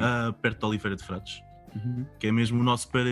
ah, 0.00 0.32
perto 0.40 0.60
de 0.60 0.66
Oliveira 0.66 0.96
de 0.96 1.04
Frades. 1.04 1.42
Uhum. 1.74 2.04
Que 2.18 2.26
é 2.26 2.32
mesmo 2.32 2.60
o 2.60 2.62
nosso 2.62 2.88
para- 2.88 3.02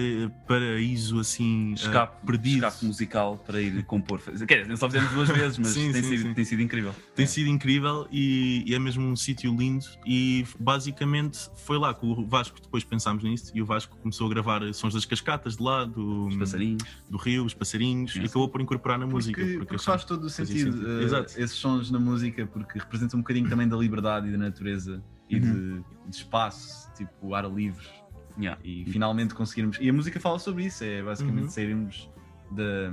paraíso 0.46 1.18
assim 1.18 1.70
ah, 1.70 1.74
Escape, 1.74 2.26
perdido. 2.26 2.66
escape 2.66 2.84
musical 2.84 3.38
para 3.38 3.60
ir 3.60 3.82
compor. 3.84 4.20
Quer 4.46 4.62
dizer, 4.62 4.76
só 4.76 4.86
fizemos 4.90 5.10
duas 5.12 5.28
vezes, 5.28 5.58
mas 5.58 5.68
Sim, 5.72 5.92
tem, 5.92 6.02
sim, 6.02 6.08
sido, 6.10 6.22
sim. 6.22 6.34
tem 6.34 6.44
sido 6.44 6.62
incrível. 6.62 6.94
Tem 7.14 7.26
sido 7.26 7.48
incrível 7.48 8.06
e, 8.10 8.62
e 8.66 8.74
é 8.74 8.78
mesmo 8.78 9.04
um 9.06 9.16
sítio 9.16 9.54
lindo. 9.56 9.86
E 10.06 10.44
basicamente 10.58 11.50
foi 11.56 11.78
lá 11.78 11.94
que 11.94 12.04
o 12.04 12.26
Vasco 12.26 12.60
depois 12.60 12.84
pensámos 12.84 13.24
nisso 13.24 13.50
e 13.54 13.62
o 13.62 13.66
Vasco 13.66 13.96
começou 13.96 14.26
a 14.26 14.30
gravar 14.30 14.60
sons 14.74 14.94
das 14.94 15.04
cascatas 15.04 15.56
de 15.56 15.62
lá, 15.62 15.84
do, 15.84 16.26
Os 16.26 16.36
passarinhos. 16.36 16.82
do 17.08 17.16
rio, 17.16 17.44
os 17.44 17.54
passarinhos, 17.54 18.12
Sim, 18.12 18.22
e 18.22 18.24
acabou 18.26 18.48
por 18.48 18.60
incorporar 18.60 18.98
na 18.98 19.06
música. 19.06 19.40
porque, 19.40 19.58
porque 19.58 19.78
faz 19.78 20.04
todo 20.04 20.24
o 20.24 20.30
sentido, 20.30 20.72
sentido. 20.72 21.02
Exato. 21.02 21.32
esses 21.40 21.52
sons 21.56 21.90
na 21.90 21.98
música 21.98 22.46
porque 22.46 22.78
representam 22.78 23.18
um 23.18 23.22
bocadinho 23.22 23.48
também 23.48 23.66
da 23.68 23.76
liberdade 23.76 24.28
e 24.28 24.32
da 24.32 24.38
natureza 24.38 25.02
e 25.28 25.36
Uhum. 25.36 25.40
de, 25.40 26.10
de 26.10 26.16
espaço, 26.16 26.92
tipo 26.94 27.34
ar 27.34 27.48
livre 27.48 27.86
Yeah. 28.38 28.60
e 28.64 28.84
finalmente 28.86 29.34
conseguirmos. 29.34 29.78
E 29.80 29.88
a 29.88 29.92
música 29.92 30.18
fala 30.20 30.38
sobre 30.38 30.64
isso, 30.64 30.82
é 30.84 31.02
basicamente 31.02 31.44
Uhum. 31.44 31.50
sairmos 31.50 32.10
da. 32.50 32.92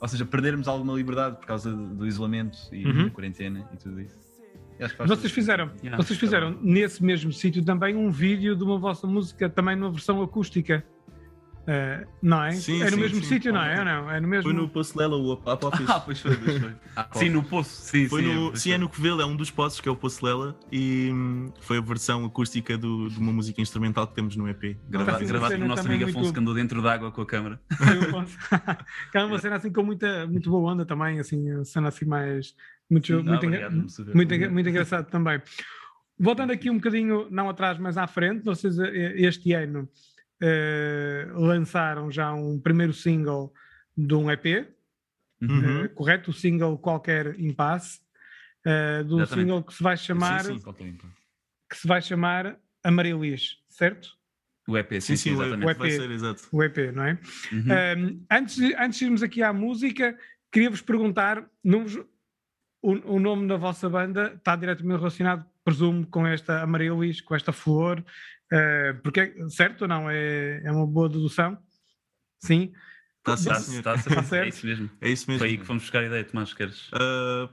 Ou 0.00 0.08
seja, 0.08 0.24
perdermos 0.26 0.68
alguma 0.68 0.92
liberdade 0.94 1.36
por 1.38 1.46
causa 1.46 1.74
do 1.74 2.06
isolamento 2.06 2.58
e 2.72 2.86
Uhum. 2.86 3.04
da 3.04 3.10
quarentena 3.10 3.68
e 3.72 3.76
tudo 3.76 4.00
isso. 4.00 4.18
Vocês 5.06 5.32
fizeram. 5.32 5.70
Yeah. 5.82 5.96
vocês 5.96 6.18
fizeram 6.18 6.50
nesse 6.60 7.02
mesmo 7.02 7.32
sítio 7.32 7.64
também 7.64 7.96
um 7.96 8.10
vídeo 8.10 8.54
de 8.54 8.62
uma 8.62 8.78
vossa 8.78 9.06
música, 9.06 9.48
também 9.48 9.74
numa 9.74 9.90
versão 9.90 10.20
acústica. 10.22 10.84
Uh, 11.66 12.06
não 12.22 12.44
é? 12.44 12.52
Sim, 12.52 12.80
é 12.80 12.84
no 12.84 12.90
sim, 12.92 12.96
mesmo 13.00 13.16
sim. 13.16 13.24
sítio, 13.26 13.52
não 13.52 13.60
é? 13.60 13.78
Ou 13.80 13.84
não? 13.84 14.08
É 14.10 14.20
no 14.20 14.28
mesmo. 14.28 14.44
Foi 14.44 14.52
no 14.52 14.68
Poço 14.68 14.96
Lela, 14.96 15.16
o 15.16 15.32
Apófis. 15.32 15.84
Ah, 15.90 15.98
pois 15.98 16.20
foi, 16.20 16.36
pois 16.36 16.58
foi. 16.58 16.72
sim, 17.20 17.28
no 17.28 17.42
poço. 17.42 17.70
Sim, 17.70 18.08
Foi 18.08 18.22
sim, 18.22 18.32
no, 18.34 18.48
pois 18.50 18.62
sim, 18.62 18.70
é 18.70 18.78
no 18.78 18.88
Covelo, 18.88 19.20
é 19.20 19.26
um 19.26 19.34
dos 19.34 19.50
poços 19.50 19.80
que 19.80 19.88
é 19.88 19.90
o 19.92 19.96
Poço 19.96 20.24
Lela 20.24 20.56
e 20.70 21.10
hum, 21.12 21.52
foi 21.60 21.78
a 21.78 21.80
versão 21.80 22.24
acústica 22.24 22.78
do- 22.78 23.08
de 23.08 23.18
uma 23.18 23.32
música 23.32 23.60
instrumental 23.60 24.06
que 24.06 24.14
temos 24.14 24.36
no 24.36 24.48
EP. 24.48 24.76
Gravado, 24.88 25.18
pelo 25.26 25.66
nosso 25.66 25.86
amigo 25.86 26.04
muito- 26.04 26.16
Afonso 26.18 26.32
que 26.32 26.38
andou 26.38 26.54
dentro 26.54 26.80
d'água 26.80 27.10
com 27.10 27.20
a 27.22 27.26
câmara. 27.26 27.60
Aquela 29.08 29.24
é 29.24 29.26
uma 29.26 29.38
cena 29.40 29.56
assim 29.56 29.72
com 29.72 29.82
muita, 29.82 30.26
muito 30.28 30.48
boa 30.50 30.72
onda 30.72 30.84
também, 30.86 31.18
assim, 31.18 31.52
uma 31.52 31.64
cena 31.64 31.88
assim 31.88 32.04
mais. 32.04 32.54
Muito, 32.88 33.06
Sim, 33.08 33.14
muito, 33.14 33.30
ah, 33.30 33.34
engra- 33.46 33.66
obrigado, 33.66 34.14
muito, 34.14 34.50
muito 34.52 34.68
engraçado 34.68 35.10
também. 35.10 35.42
Voltando 36.18 36.52
aqui 36.52 36.70
um 36.70 36.76
bocadinho, 36.76 37.26
não 37.30 37.48
atrás, 37.48 37.76
mas 37.78 37.98
à 37.98 38.06
frente, 38.06 38.44
vocês 38.44 38.78
eh, 38.78 39.14
este 39.16 39.52
ano 39.52 39.88
lançaram 41.34 42.10
já 42.10 42.32
um 42.34 42.60
primeiro 42.60 42.92
single 42.92 43.52
de 43.96 44.14
um 44.14 44.30
EP, 44.30 44.68
Uhum. 45.40 45.84
eh, 45.84 45.88
correto? 45.88 46.30
O 46.30 46.34
single 46.34 46.78
Qualquer 46.78 47.38
Impasse, 47.38 48.00
eh, 48.64 49.02
do 49.02 49.20
Exatamente. 49.20 49.46
single 49.46 49.62
que 49.62 49.74
se 49.74 49.82
vai 49.82 49.96
chamar, 49.96 50.44
sim. 50.44 50.58
Qualquer 50.60 50.86
impacto. 50.88 51.16
que 51.68 51.76
se 51.76 51.86
vai 51.86 52.00
chamar 52.00 52.56
Amarilis, 52.82 53.58
certo? 53.68 54.16
O 54.68 54.76
EP, 54.78 54.92
sim, 54.94 55.00
Sim, 55.00 55.16
sim, 55.16 55.30
sim, 55.30 55.36
o 55.36 55.42
exatamente. 55.42 55.70
EP 55.82 55.90
ser, 55.92 56.10
exato. 56.10 56.42
O 56.50 56.62
EP, 56.62 56.90
não 56.92 57.04
é? 57.04 57.18
Uhum. 57.52 58.04
Um, 58.08 58.26
antes, 58.30 58.56
de, 58.56 58.74
antes 58.76 58.98
de 58.98 59.04
irmos 59.04 59.22
aqui 59.22 59.42
à 59.42 59.52
música, 59.52 60.18
queria-vos 60.50 60.80
perguntar: 60.80 61.44
números- 61.62 62.04
o, 62.82 63.16
o 63.16 63.20
nome 63.20 63.46
da 63.48 63.56
vossa 63.56 63.88
banda 63.90 64.32
está 64.36 64.56
diretamente 64.56 64.98
relacionado, 64.98 65.44
presumo, 65.64 66.06
com 66.06 66.26
esta 66.26 66.62
Amarilis, 66.62 67.20
com 67.20 67.34
esta 67.34 67.52
flor, 67.52 68.02
uh, 68.52 69.00
porque 69.02 69.20
é- 69.20 69.48
certo 69.48 69.82
ou 69.82 69.88
não? 69.88 70.08
É, 70.10 70.62
é 70.64 70.70
uma 70.72 70.86
boa 70.86 71.08
dedução? 71.08 71.58
Sim. 72.40 72.72
Tá 73.22 73.36
sim, 73.36 73.48
Tá, 73.48 73.54
senhor. 73.56 73.82
tá, 73.82 73.98
Tá 73.98 74.20
é 74.20 74.22
certo. 74.22 74.48
isso 74.48 74.66
mesmo. 74.66 74.90
É 75.00 75.10
isso 75.10 75.28
mesmo. 75.28 75.40
Foi 75.40 75.48
aí 75.48 75.58
que 75.58 75.64
fomos 75.64 75.82
buscar 75.82 76.00
a 76.02 76.06
ideia, 76.06 76.24
Tomás, 76.24 76.54
queres 76.54 76.88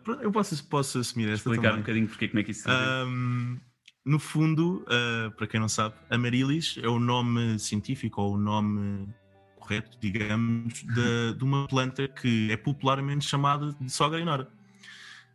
pronto, 0.04 0.22
eu 0.22 0.32
posso, 0.32 0.64
posso 0.70 1.00
assumir 1.00 1.30
esta 1.30 1.50
explicar 1.50 1.62
um 1.70 1.72
também. 1.72 1.82
bocadinho 1.82 2.08
porque, 2.08 2.28
como 2.28 2.40
é 2.40 2.44
que 2.44 2.52
isso 2.52 2.64
se? 2.64 2.70
Ahm, 2.70 3.58
no 4.06 4.20
fundo, 4.20 4.86
ah, 4.88 5.32
para 5.36 5.48
quem 5.48 5.60
não 5.60 5.70
sabe, 5.70 5.96
Amarilis 6.10 6.78
é 6.82 6.88
o 6.88 7.00
nome 7.00 7.58
científico 7.58 8.22
ou 8.22 8.36
o 8.36 8.38
nome 8.38 9.08
correto, 9.56 9.98
digamos, 10.00 10.84
de, 10.84 11.34
de 11.38 11.44
uma 11.44 11.68
planta 11.68 12.08
que 12.08 12.52
é 12.52 12.58
popularmente 12.58 13.26
chamada 13.26 13.74
de 13.80 13.90
sogra 13.92 14.20
e 14.20 14.26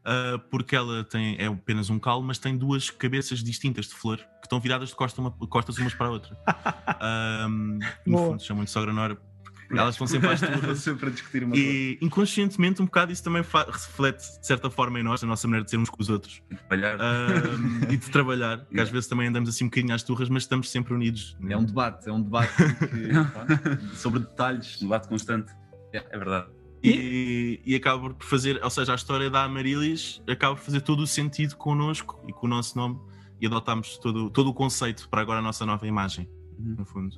Ah, 0.05 0.39
porque 0.51 0.75
ela 0.75 1.05
tem, 1.05 1.37
é 1.39 1.47
apenas 1.47 1.91
um 1.91 1.99
calo, 1.99 2.23
mas 2.23 2.39
tem 2.39 2.57
duas 2.57 2.89
cabeças 2.91 3.43
distintas 3.43 3.87
de 3.87 3.95
flor 3.95 4.17
que 4.17 4.47
estão 4.47 4.59
viradas 4.61 4.89
de 4.91 4.95
costa 4.95 5.21
uma- 5.21 5.31
costas 5.31 5.77
umas 5.79 5.95
para 5.95 6.07
a 6.07 6.11
outra. 6.11 6.37
Ahm, 7.01 7.79
no 8.07 8.19
fundo, 8.19 8.43
chamam 8.43 8.65
de 8.65 8.71
sogra 8.71 8.93
nora. 8.93 9.19
Elas 9.71 9.97
estão 9.97 10.07
sempre 10.07 10.31
às 10.31 10.41
sempre 10.81 11.09
a 11.09 11.11
discutir 11.11 11.45
uma 11.45 11.51
coisa. 11.53 11.69
E 11.69 11.99
inconscientemente, 12.01 12.81
um 12.81 12.87
bocado 12.87 13.13
isso 13.13 13.23
também 13.23 13.43
reflete 13.43 14.41
de 14.41 14.47
certa 14.47 14.71
forma 14.71 14.99
em 14.99 15.03
nós, 15.03 15.23
a 15.23 15.27
nossa 15.27 15.47
maneira 15.47 15.63
de 15.65 15.71
sermos 15.71 15.91
com 15.91 16.01
os 16.01 16.09
outros 16.09 16.41
Trabalhar. 16.49 16.97
Ahm, 16.99 17.83
e 17.91 17.97
de 17.99 18.11
trabalhar, 18.11 18.65
que 18.65 18.81
às 18.81 18.89
vezes 18.89 19.07
também 19.11 19.29
andamos 19.29 19.51
assim 19.51 19.65
um 19.65 19.69
bocadinho 19.69 19.95
às 19.95 20.03
turras, 20.03 20.31
mas 20.31 20.45
estamos 20.45 20.71
sempre 20.71 20.95
unidos. 20.95 21.37
É 21.47 21.55
um 21.55 21.65
debate, 21.65 22.09
é 22.09 22.13
um 22.13 22.23
debate 22.23 22.51
que, 22.89 23.97
sobre 23.97 24.21
detalhes. 24.21 24.77
Um 24.81 24.87
debate 24.87 25.07
constante. 25.07 25.53
É. 25.93 25.99
É 26.11 26.19
verdade. 26.19 26.47
E, 26.83 27.61
e 27.67 27.75
acaba 27.75 28.11
por 28.15 28.25
fazer, 28.25 28.61
ou 28.63 28.71
seja, 28.71 28.93
a 28.93 28.95
história 28.95 29.29
da 29.29 29.45
Amarilis 29.45 30.23
acaba 30.29 30.55
por 30.55 30.63
fazer 30.63 30.81
todo 30.83 31.01
o 31.01 31.07
sentido 31.07 31.57
connosco 31.57 32.23
e 32.29 32.33
com 32.33 32.47
o 32.47 32.51
nosso 32.51 32.77
nome 32.79 32.99
e 33.41 33.47
adotámos 33.47 33.99
todo, 33.99 34.31
todo 34.31 34.51
o 34.51 34.55
conceito 34.55 35.09
para 35.09 35.21
agora 35.21 35.39
a 35.41 35.43
nossa 35.43 35.65
nova 35.67 35.87
imagem, 35.87 36.29
Uhum. 36.59 36.75
no 36.79 36.85
fundo. 36.85 37.17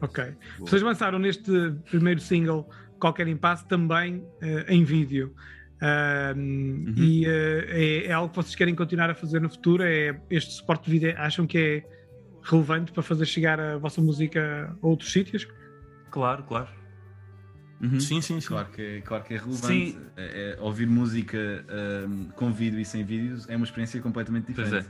Ok. 0.00 0.24
Vocês 0.60 0.80
lançaram 0.82 1.18
neste 1.18 1.50
primeiro 1.90 2.20
single 2.20 2.68
Qualquer 2.98 3.28
Impasse 3.28 3.66
também 3.68 4.24
eh, 4.40 4.64
em 4.68 4.82
vídeo. 4.84 5.34
Um, 5.82 6.94
E 6.96 7.24
eh, 7.26 7.66
é, 7.68 8.06
é 8.06 8.12
algo 8.12 8.30
que 8.30 8.36
vocês 8.36 8.54
querem 8.54 8.74
continuar 8.74 9.10
a 9.10 9.14
fazer 9.14 9.40
no 9.40 9.48
futuro? 9.48 9.82
É 9.82 10.20
este 10.30 10.52
suporte 10.54 10.84
de 10.86 10.90
vídeo 10.90 11.14
acham 11.18 11.46
que 11.46 11.58
é 11.58 11.84
relevante 12.42 12.92
para 12.92 13.02
fazer 13.02 13.26
chegar 13.26 13.58
a 13.60 13.78
vossa 13.78 14.00
música 14.00 14.76
a 14.82 14.86
outros 14.86 15.12
sítios? 15.12 15.46
Claro, 16.10 16.42
claro. 16.44 16.68
Uhum. 17.80 17.98
Sim, 17.98 18.20
sim, 18.20 18.40
sim. 18.40 18.48
Claro 18.48 18.68
que 18.70 18.82
é, 18.82 19.00
claro 19.00 19.24
que 19.24 19.34
é 19.34 19.38
relevante. 19.38 19.66
Sim. 19.66 19.96
É- 20.16 20.56
é- 20.58 20.60
ouvir 20.60 20.86
música 20.86 21.64
ahm, 21.68 22.24
com 22.36 22.52
vídeo 22.52 22.78
e 22.78 22.84
sem 22.84 23.02
vídeos 23.04 23.48
é 23.48 23.56
uma 23.56 23.64
experiência 23.64 24.00
completamente 24.02 24.52
Pois 24.52 24.66
diferente. 24.68 24.88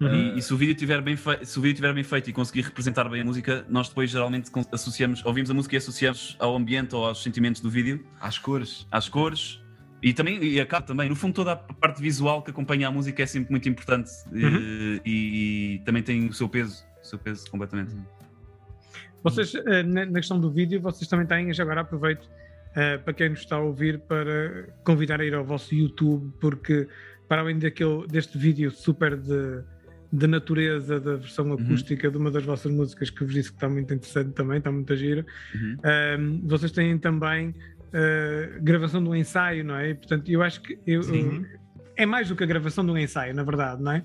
Uhum. 0.00 0.14
E, 0.34 0.38
e 0.38 0.42
se 0.42 0.52
o 0.54 0.56
vídeo 0.56 0.72
estiver 0.72 1.00
bem 1.02 1.16
feito, 1.16 1.44
se 1.44 1.58
o 1.58 1.62
vídeo 1.62 1.74
estiver 1.74 1.92
bem 1.92 2.04
feito 2.04 2.30
e 2.30 2.32
conseguir 2.32 2.62
representar 2.62 3.08
bem 3.08 3.20
a 3.20 3.24
música, 3.24 3.64
nós 3.68 3.88
depois 3.88 4.10
geralmente 4.10 4.50
associamos, 4.72 5.24
ouvimos 5.24 5.50
a 5.50 5.54
música 5.54 5.74
e 5.74 5.78
associamos 5.78 6.36
ao 6.38 6.56
ambiente 6.56 6.94
ou 6.94 7.04
aos 7.06 7.22
sentimentos 7.22 7.60
do 7.60 7.68
vídeo, 7.70 8.04
Às 8.20 8.38
cores. 8.38 8.86
às 8.92 9.08
cores 9.08 9.60
e 10.00 10.12
também 10.12 10.40
e 10.42 10.60
a 10.60 10.66
capa 10.66 10.86
também. 10.86 11.08
No 11.08 11.16
fundo, 11.16 11.34
toda 11.34 11.52
a 11.52 11.56
parte 11.56 12.00
visual 12.00 12.42
que 12.42 12.50
acompanha 12.52 12.86
a 12.86 12.90
música 12.92 13.22
é 13.22 13.26
sempre 13.26 13.50
muito 13.50 13.68
importante 13.68 14.10
Uhum. 14.30 15.00
e, 15.04 15.76
e 15.76 15.82
também 15.84 16.02
tem 16.02 16.26
o 16.28 16.32
seu 16.32 16.48
peso, 16.48 16.84
o 17.02 17.04
seu 17.06 17.18
peso 17.18 17.50
completamente. 17.50 17.92
Vocês, 19.22 19.54
eh, 19.54 19.82
na 19.82 20.06
questão 20.06 20.38
do 20.40 20.50
vídeo, 20.50 20.80
vocês 20.80 21.08
também 21.08 21.26
têm, 21.26 21.52
já 21.52 21.62
agora 21.62 21.80
aproveito 21.82 22.28
eh, 22.74 22.98
para 22.98 23.12
quem 23.12 23.30
nos 23.30 23.40
está 23.40 23.56
a 23.56 23.60
ouvir, 23.60 23.98
para 24.00 24.68
convidar 24.84 25.20
a 25.20 25.24
ir 25.24 25.34
ao 25.34 25.44
vosso 25.44 25.74
YouTube, 25.74 26.32
porque 26.40 26.86
para 27.28 27.42
além 27.42 27.58
daquele, 27.58 28.06
deste 28.06 28.38
vídeo 28.38 28.70
super 28.70 29.16
de, 29.16 29.62
de 30.12 30.26
natureza 30.26 30.98
da 31.00 31.16
versão 31.16 31.52
acústica 31.52 32.10
de 32.10 32.16
uma 32.16 32.30
das 32.30 32.44
vossas 32.44 32.70
músicas 32.72 33.10
que 33.10 33.24
vos 33.24 33.34
disse 33.34 33.50
que 33.50 33.56
está 33.56 33.68
muito 33.68 33.92
interessante 33.92 34.32
também, 34.32 34.58
está 34.58 34.70
muito 34.72 34.94
gira, 34.96 35.26
Uhum. 35.54 35.76
Um, 36.42 36.48
vocês 36.48 36.70
têm 36.72 36.96
também 36.98 37.48
uh, 37.50 38.62
gravação 38.62 39.02
de 39.02 39.08
um 39.10 39.14
ensaio, 39.14 39.64
não 39.64 39.74
é? 39.76 39.90
E, 39.90 39.94
portanto, 39.94 40.30
eu 40.30 40.42
acho 40.42 40.60
que 40.62 40.78
eu- 40.86 41.02
é 41.96 42.06
mais 42.06 42.28
do 42.28 42.36
que 42.36 42.44
a 42.44 42.46
gravação 42.46 42.84
de 42.86 42.92
um 42.92 42.96
ensaio, 42.98 43.34
na 43.34 43.42
verdade, 43.42 43.82
não 43.82 43.92
é? 43.92 44.04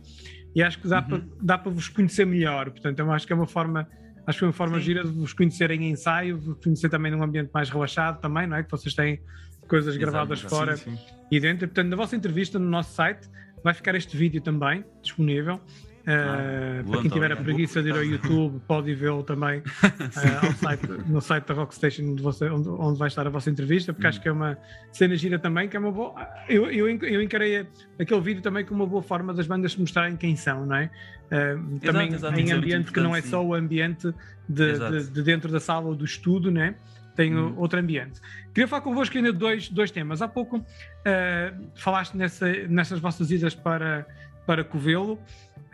E 0.55 0.61
acho 0.63 0.79
que 0.79 0.87
dá 0.87 0.99
Uhum. 1.09 1.45
para 1.45 1.69
vos 1.71 1.87
conhecer 1.89 2.25
melhor. 2.25 2.71
Portanto, 2.71 2.99
eu 2.99 3.11
acho 3.11 3.25
que 3.27 3.31
é 3.33 3.35
uma 3.35 3.45
forma, 3.47 3.87
acho 4.25 4.39
que 4.39 4.45
uma 4.45 4.53
forma 4.53 4.77
Sim. 4.77 4.83
gira 4.83 5.03
de 5.03 5.09
vos 5.11 5.33
conhecerem 5.33 5.83
em 5.85 5.91
ensaio, 5.91 6.37
vos 6.37 6.57
conhecer 6.63 6.89
também 6.89 7.11
num 7.11 7.23
ambiente 7.23 7.49
mais 7.53 7.69
relaxado 7.69 8.19
também, 8.19 8.47
não 8.47 8.57
é? 8.57 8.63
Que 8.63 8.71
vocês 8.71 8.93
têm 8.93 9.21
coisas 9.67 9.95
Exato, 9.95 10.11
gravadas 10.11 10.39
exato. 10.39 10.55
fora 10.55 10.77
Sim, 10.77 10.95
sim. 10.95 11.03
e 11.31 11.39
dentro. 11.39 11.67
Portanto, 11.67 11.87
na 11.87 11.95
vossa 11.95 12.15
entrevista 12.15 12.57
no 12.59 12.69
nosso 12.69 12.93
site 12.93 13.29
vai 13.63 13.73
ficar 13.73 13.95
este 13.95 14.15
vídeo 14.15 14.41
também 14.41 14.83
disponível. 15.01 15.59
Uh, 16.03 16.83
para 16.91 17.01
quem 17.01 17.09
tiver 17.09 17.31
a 17.31 17.35
preguiça 17.37 17.81
de 17.81 17.87
ir 17.89 17.93
ao 17.93 18.03
YouTube, 18.03 18.61
pode 18.67 18.93
vê-lo 18.93 19.23
também 19.23 19.59
uh, 19.81 20.53
site- 20.57 20.87
no 21.07 21.21
site 21.21 21.45
da 21.47 21.53
Rockstation 21.53 22.03
onde, 22.11 22.21
você- 22.21 22.49
onde- 22.49 22.67
onde 22.67 22.99
vai 22.99 23.07
estar 23.07 23.25
a 23.25 23.29
vossa 23.29 23.49
entrevista, 23.49 23.93
porque 23.93 24.07
acho 24.07 24.21
que 24.21 24.27
é 24.27 24.31
uma 24.31 24.57
cena 24.91 25.15
gira 25.15 25.39
também, 25.39 25.69
que 25.69 25.77
é 25.77 25.79
uma 25.79 25.91
boa. 25.93 26.13
Eu, 26.49 26.69
eu, 26.69 26.89
eu 26.89 27.21
encarei 27.21 27.65
aquele 27.97 28.19
vídeo 28.19 28.41
também 28.41 28.65
como 28.65 28.83
uma 28.83 28.89
boa 28.89 29.01
forma 29.01 29.33
das 29.33 29.47
bandas 29.47 29.71
se 29.71 29.79
mostrarem 29.79 30.17
quem 30.17 30.35
são, 30.35 30.65
não 30.65 30.75
é? 30.75 30.89
Uh, 31.31 31.79
também 31.79 32.13
exato, 32.13 32.37
em 32.37 32.51
ambiente 32.51 32.91
que 32.91 32.99
não 32.99 33.15
é 33.15 33.21
só 33.21 33.41
o 33.43 33.53
ambiente 33.53 34.13
de, 34.49 34.73
de- 34.77 35.09
de 35.09 35.23
dentro 35.23 35.49
da 35.51 35.59
sala 35.61 35.87
ou 35.87 35.95
do 35.95 36.03
estudo, 36.03 36.51
né? 36.51 36.75
Tem 37.15 37.33
Hum. 37.37 37.53
outro 37.57 37.79
ambiente. 37.79 38.19
Queria 38.53 38.67
falar 38.67 38.81
convosco 38.81 39.15
ainda 39.15 39.31
de 39.31 39.37
dois, 39.37 39.69
dois 39.69 39.89
temas. 39.91 40.21
Há 40.21 40.27
pouco 40.27 40.57
uh, 40.57 41.67
falaste 41.75 42.15
nessa, 42.17 42.51
nessas 42.67 42.99
vossas 42.99 43.29
idas 43.31 43.55
para, 43.55 44.05
para 44.45 44.63
Covelo. 44.63 45.17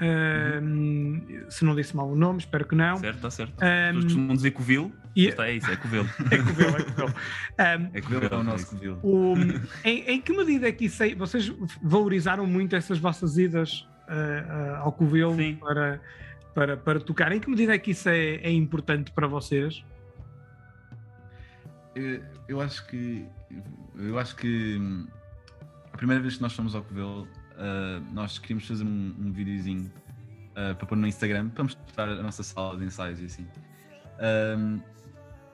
Uh, 0.02 1.52
Se 1.52 1.66
não 1.66 1.76
disse 1.76 1.96
mal 1.96 2.10
o 2.10 2.16
nome, 2.16 2.40
espero 2.40 2.66
que 2.66 2.76
não. 2.76 2.98
Certo, 2.98 3.16
está 3.18 3.30
certo. 3.32 3.54
Um, 3.62 3.66
As 3.66 3.86
pessoas 3.88 4.04
costumam 4.06 4.36
dizer 4.36 4.52
Covil, 4.52 4.94
e- 5.16 5.28
está, 5.28 5.48
é 5.48 5.54
isso, 5.56 5.70
é 5.70 5.76
Covil. 5.76 6.04
É 6.32 6.38
Covelo, 6.38 6.78
é 6.78 6.84
Covelo. 6.84 7.10
Um, 7.10 7.90
É 7.94 8.02
Covil 8.02 8.20
Covil, 8.22 8.30
é 8.32 8.36
o 8.38 8.40
é 8.40 8.44
nosso. 8.44 8.68
Covil. 8.68 9.00
o- 9.04 9.34
em, 9.84 10.00
em 10.12 10.22
que 10.22 10.32
medida 10.36 10.68
é 10.68 10.72
que 10.72 10.86
isso 10.86 11.04
é, 11.04 11.14
vocês 11.16 11.52
valorizaram 11.82 12.46
muito 12.46 12.76
essas 12.76 12.98
vossas 12.98 13.38
idas 13.38 13.88
uh, 14.08 14.14
uh, 14.14 14.76
ao 14.84 14.92
Covelo 14.94 15.36
Sim. 15.36 15.56
para, 15.56 16.00
para, 16.56 16.78
para 16.78 17.00
tocar? 17.00 17.32
Em 17.32 17.40
que 17.40 17.50
medida 17.50 17.74
é 17.76 17.78
que 17.78 17.92
isso 17.92 18.08
é, 18.10 18.36
é 18.36 18.52
importante 18.52 19.12
para 19.12 19.28
vocês? 19.28 19.84
Eu, 21.96 22.22
eu 22.48 22.62
acho 22.62 22.86
que 22.88 23.26
eu 23.98 24.18
acho 24.18 24.36
que 24.36 24.78
hum, 24.80 25.08
a 25.92 25.98
primeira 25.98 26.22
vez 26.22 26.36
que 26.38 26.42
nós 26.42 26.54
fomos 26.54 26.74
ao 26.76 26.84
Covelo, 26.84 27.28
ah, 27.60 28.02
nós 28.14 28.40
queríamos 28.40 28.66
fazer 28.68 28.84
um, 28.84 29.14
um 29.20 29.32
videozinho 29.32 29.92
ah, 30.56 30.74
para 30.76 30.88
pôr 30.88 30.98
no 30.98 31.06
Instagram 31.08 31.50
para 31.50 31.64
mostrar 31.64 32.10
a 32.10 32.24
nossa 32.24 32.42
sala 32.44 32.78
de 32.78 32.86
ensaios 32.86 33.20
e 33.20 33.26
assim. 33.26 33.46
Ahm, 34.20 34.80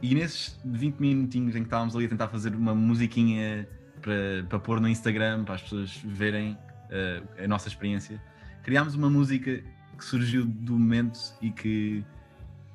e 0.02 0.14
nesses 0.14 0.60
20 0.66 1.00
minutinhos 1.00 1.56
em 1.56 1.60
que 1.60 1.68
estávamos 1.68 1.96
ali 1.96 2.06
a 2.06 2.10
tentar 2.10 2.28
fazer 2.28 2.54
uma 2.56 2.76
musiquinha 2.76 3.68
para, 4.02 4.46
para 4.48 4.60
pôr 4.60 4.80
no 4.80 4.88
Instagram, 4.88 5.44
para 5.44 5.56
as 5.56 5.62
pessoas 5.64 5.98
verem 6.06 6.58
ah, 6.92 7.44
a 7.44 7.48
nossa 7.48 7.68
experiência, 7.68 8.22
criámos 8.64 8.96
uma 8.96 9.10
música 9.10 9.64
que 9.98 10.04
surgiu 10.04 10.46
do 10.46 10.74
momento 10.74 11.18
e 11.42 11.50
que, 11.52 12.04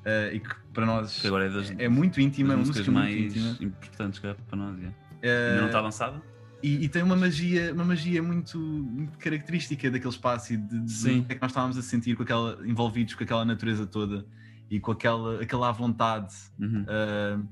ah, 0.05 0.33
e 0.33 0.39
que 0.39 0.49
para 0.73 0.85
nós 0.85 1.19
Que 1.21 1.27
agora 1.27 1.45
é 1.45 1.49
das, 1.49 1.73
é 1.77 1.87
muito 1.89 2.19
íntima, 2.19 2.49
das 2.55 2.59
músicas 2.67 2.87
música 2.87 2.91
mais 2.91 3.15
muito 3.15 3.37
íntima. 3.37 3.57
importantes 3.61 4.19
que 4.19 4.27
há 4.27 4.33
para 4.35 4.57
nós. 4.57 4.79
é. 4.81 4.91
Eh, 5.21 5.49
Ainda 5.49 5.61
não 5.61 5.67
está 5.67 5.81
lançada? 5.81 6.21
E, 6.63 6.85
e 6.85 6.89
tem 6.89 7.03
uma 7.03 7.15
magia, 7.15 7.73
uma 7.73 7.83
magia 7.83 8.21
muito, 8.21 8.57
muito 8.57 9.17
característica 9.17 9.89
daquele 9.89 10.13
espaço 10.13 10.53
e 10.53 10.57
de, 10.57 10.77
o 10.77 11.25
que 11.25 11.31
é 11.31 11.35
que 11.35 11.41
nós 11.41 11.51
estávamos 11.51 11.77
a 11.77 11.81
sentir 11.81 12.15
com 12.15 12.23
aquela, 12.23 12.59
envolvidos 12.65 13.13
com 13.15 13.23
aquela 13.23 13.45
natureza 13.45 13.85
toda. 13.85 14.25
e 14.69 14.79
com 14.79 14.91
aquela, 14.91 15.41
aquela 15.41 15.69
à 15.69 15.71
vontade. 15.71 16.33
Uhum. 16.59 16.83
Uh, 16.83 17.47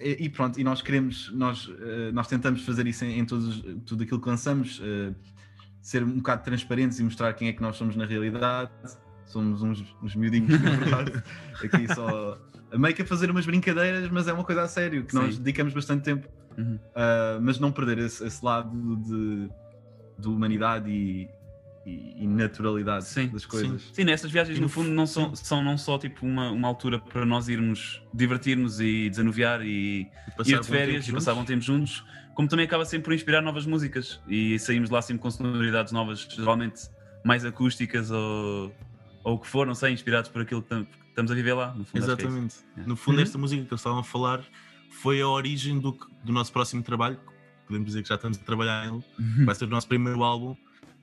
e, 0.00 0.24
e 0.24 0.28
pronto, 0.28 0.60
e 0.60 0.64
nós 0.64 0.82
queremos, 0.82 1.32
nós, 1.32 1.66
uh, 1.66 2.12
nós 2.12 2.26
tentamos 2.26 2.64
fazer 2.64 2.86
isso 2.86 3.04
em, 3.04 3.20
em 3.20 3.24
todos, 3.24 3.64
tudo 3.86 4.02
aquilo 4.02 4.20
que 4.20 4.28
lançamos, 4.28 4.78
uh, 4.80 5.14
ser 5.80 6.02
um 6.02 6.16
bocado 6.16 6.42
transparentes 6.42 6.98
e 6.98 7.04
mostrar 7.04 7.32
quem 7.32 7.48
é 7.48 7.52
que 7.52 7.62
nós 7.62 7.76
somos 7.76 7.96
na 7.96 8.04
realidade. 8.04 8.70
Somos 9.24 9.62
uns, 9.62 9.96
uns 10.02 10.14
miudinhos, 10.14 10.60
na 10.62 10.70
verdade. 10.70 11.12
Aqui 11.64 11.92
só 11.92 12.38
meio 12.72 12.94
que 12.94 13.02
a 13.02 13.06
fazer 13.06 13.30
umas 13.30 13.46
brincadeiras, 13.46 14.08
mas 14.10 14.26
é 14.28 14.32
uma 14.32 14.44
coisa 14.44 14.62
a 14.62 14.68
sério, 14.68 15.04
que 15.04 15.14
nós 15.14 15.34
Sim. 15.34 15.42
dedicamos 15.42 15.72
bastante 15.74 16.02
tempo. 16.02 16.28
Uhum. 16.58 16.76
Uh, 16.76 17.40
mas 17.42 17.58
não 17.58 17.70
perder 17.70 17.98
esse, 17.98 18.24
esse 18.24 18.44
lado 18.44 18.70
de, 18.96 19.48
de 20.18 20.28
humanidade 20.28 20.90
e, 20.90 21.28
e- 21.84 22.24
e 22.24 22.26
naturalidade 22.26 23.04
Sim, 23.04 23.28
das 23.28 23.44
coisas. 23.44 23.90
Sim, 23.92 24.04
nessas 24.04 24.30
viagens 24.30 24.56
E 24.56 24.60
no 24.60 24.68
fundo 24.68 24.88
fu- 24.88 24.94
não 24.94 25.06
são, 25.06 25.34
sim. 25.36 25.44
são 25.44 25.62
não 25.62 25.76
só 25.76 25.98
tipo 25.98 26.24
uma, 26.24 26.50
uma 26.50 26.66
altura 26.66 26.98
para 26.98 27.26
nós 27.26 27.48
irmos 27.48 28.02
divertir-nos 28.12 28.80
e 28.80 29.10
desanuviar 29.10 29.60
e 29.62 30.10
Passar 30.36 30.50
ir 30.50 30.60
de 30.60 30.66
férias 30.66 31.06
e 31.06 31.12
passar 31.12 31.34
bom 31.34 31.44
tempo 31.44 31.60
juntos, 31.62 32.02
como 32.34 32.48
também 32.48 32.64
acaba 32.66 32.84
sempre 32.86 33.04
por 33.04 33.12
inspirar 33.12 33.42
novas 33.42 33.66
músicas 33.66 34.18
e 34.26 34.58
saímos 34.58 34.88
lá 34.90 35.02
sempre 35.02 35.22
com 35.22 35.30
sonoridades 35.30 35.92
novas, 35.92 36.26
geralmente 36.30 36.88
mais 37.22 37.44
acústicas 37.44 38.10
ou, 38.10 38.74
ou 39.26 39.34
o 39.34 39.38
que 39.40 39.46
for, 39.48 39.66
não 39.66 39.74
sei, 39.74 39.92
inspirados 39.92 40.30
por 40.30 40.42
aquilo 40.42 40.62
que 40.62 40.68
tam- 40.68 40.84
que 40.84 40.96
estamos 41.08 41.32
a 41.32 41.34
viver 41.34 41.52
lá. 41.54 41.74
No 41.74 41.84
fundo, 41.84 41.96
é. 42.00 42.04
Exatamente. 42.04 42.54
Yeah. 42.76 42.88
No 42.88 42.94
fundo, 42.96 43.16
Uhum. 43.16 43.22
esta 43.24 43.36
música 43.38 43.62
que 43.64 43.68
eles 43.72 43.80
estavam 43.80 43.98
a 43.98 44.04
falar 44.04 44.44
foi 44.90 45.20
a 45.20 45.26
origem 45.28 45.78
do, 45.80 45.98
do 46.22 46.32
nosso 46.32 46.52
próximo 46.52 46.82
trabalho. 46.82 47.18
Podemos 47.66 47.86
dizer 47.86 48.02
que 48.02 48.08
já 48.08 48.14
estamos 48.14 48.38
a 48.38 48.40
trabalhar 48.42 48.86
nele. 48.90 49.02
Vai 49.44 49.54
ser 49.56 49.64
o 49.64 49.68
nosso 49.68 49.88
primeiro 49.88 50.22
álbum, 50.22 50.54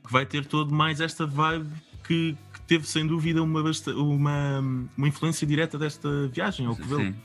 que 0.05 0.11
vai 0.11 0.25
ter 0.25 0.45
todo 0.45 0.73
mais 0.73 1.01
esta 1.01 1.25
vibe 1.25 1.67
que, 2.07 2.37
que 2.53 2.61
teve, 2.61 2.87
sem 2.87 3.05
dúvida, 3.05 3.43
uma, 3.43 3.61
uma, 3.87 4.59
uma 4.97 5.07
influência 5.07 5.45
direta 5.45 5.77
desta 5.77 6.27
viagem 6.29 6.65
ao 6.65 6.75
Covelo. 6.77 7.01
Sim, 7.01 7.15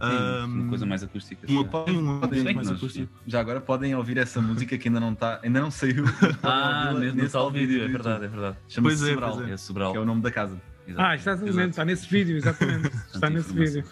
sim, 0.00 0.44
uma 0.44 0.68
coisa 0.68 0.86
mais 0.86 1.02
acústica. 1.02 1.46
uma, 1.50 1.62
sim. 1.86 1.96
um 1.96 2.32
Sim, 2.32 2.54
mais 2.54 2.68
nós- 2.68 2.76
acústico. 2.78 3.12
Já 3.26 3.40
agora 3.40 3.60
podem 3.60 3.94
ouvir 3.94 4.18
essa 4.18 4.40
música 4.40 4.76
que 4.78 4.88
ainda 4.88 5.00
não 5.00 5.12
está, 5.12 5.40
ainda 5.42 5.60
não 5.60 5.70
saiu. 5.70 6.04
Ah, 6.42 6.92
no 6.92 7.00
nesse 7.00 7.32
tal 7.32 7.50
vídeo, 7.50 7.82
é 7.82 7.88
verdade, 7.88 8.24
é 8.24 8.28
verdade. 8.28 8.56
Chama-se 8.68 9.04
é, 9.08 9.12
Sobral, 9.14 9.36
pois 9.36 9.50
É 9.50 9.56
Sobral. 9.56 9.92
que 9.92 9.98
é 9.98 10.00
o 10.00 10.04
nome 10.04 10.22
da 10.22 10.30
casa. 10.30 10.60
Exato. 10.86 11.02
Ah, 11.06 11.14
está, 11.16 11.32
Exato. 11.32 11.68
está 11.68 11.84
nesse 11.84 12.08
vídeo, 12.08 12.36
exatamente. 12.36 12.90
Está 13.14 13.28
nesse 13.28 13.52
vídeo. 13.52 13.84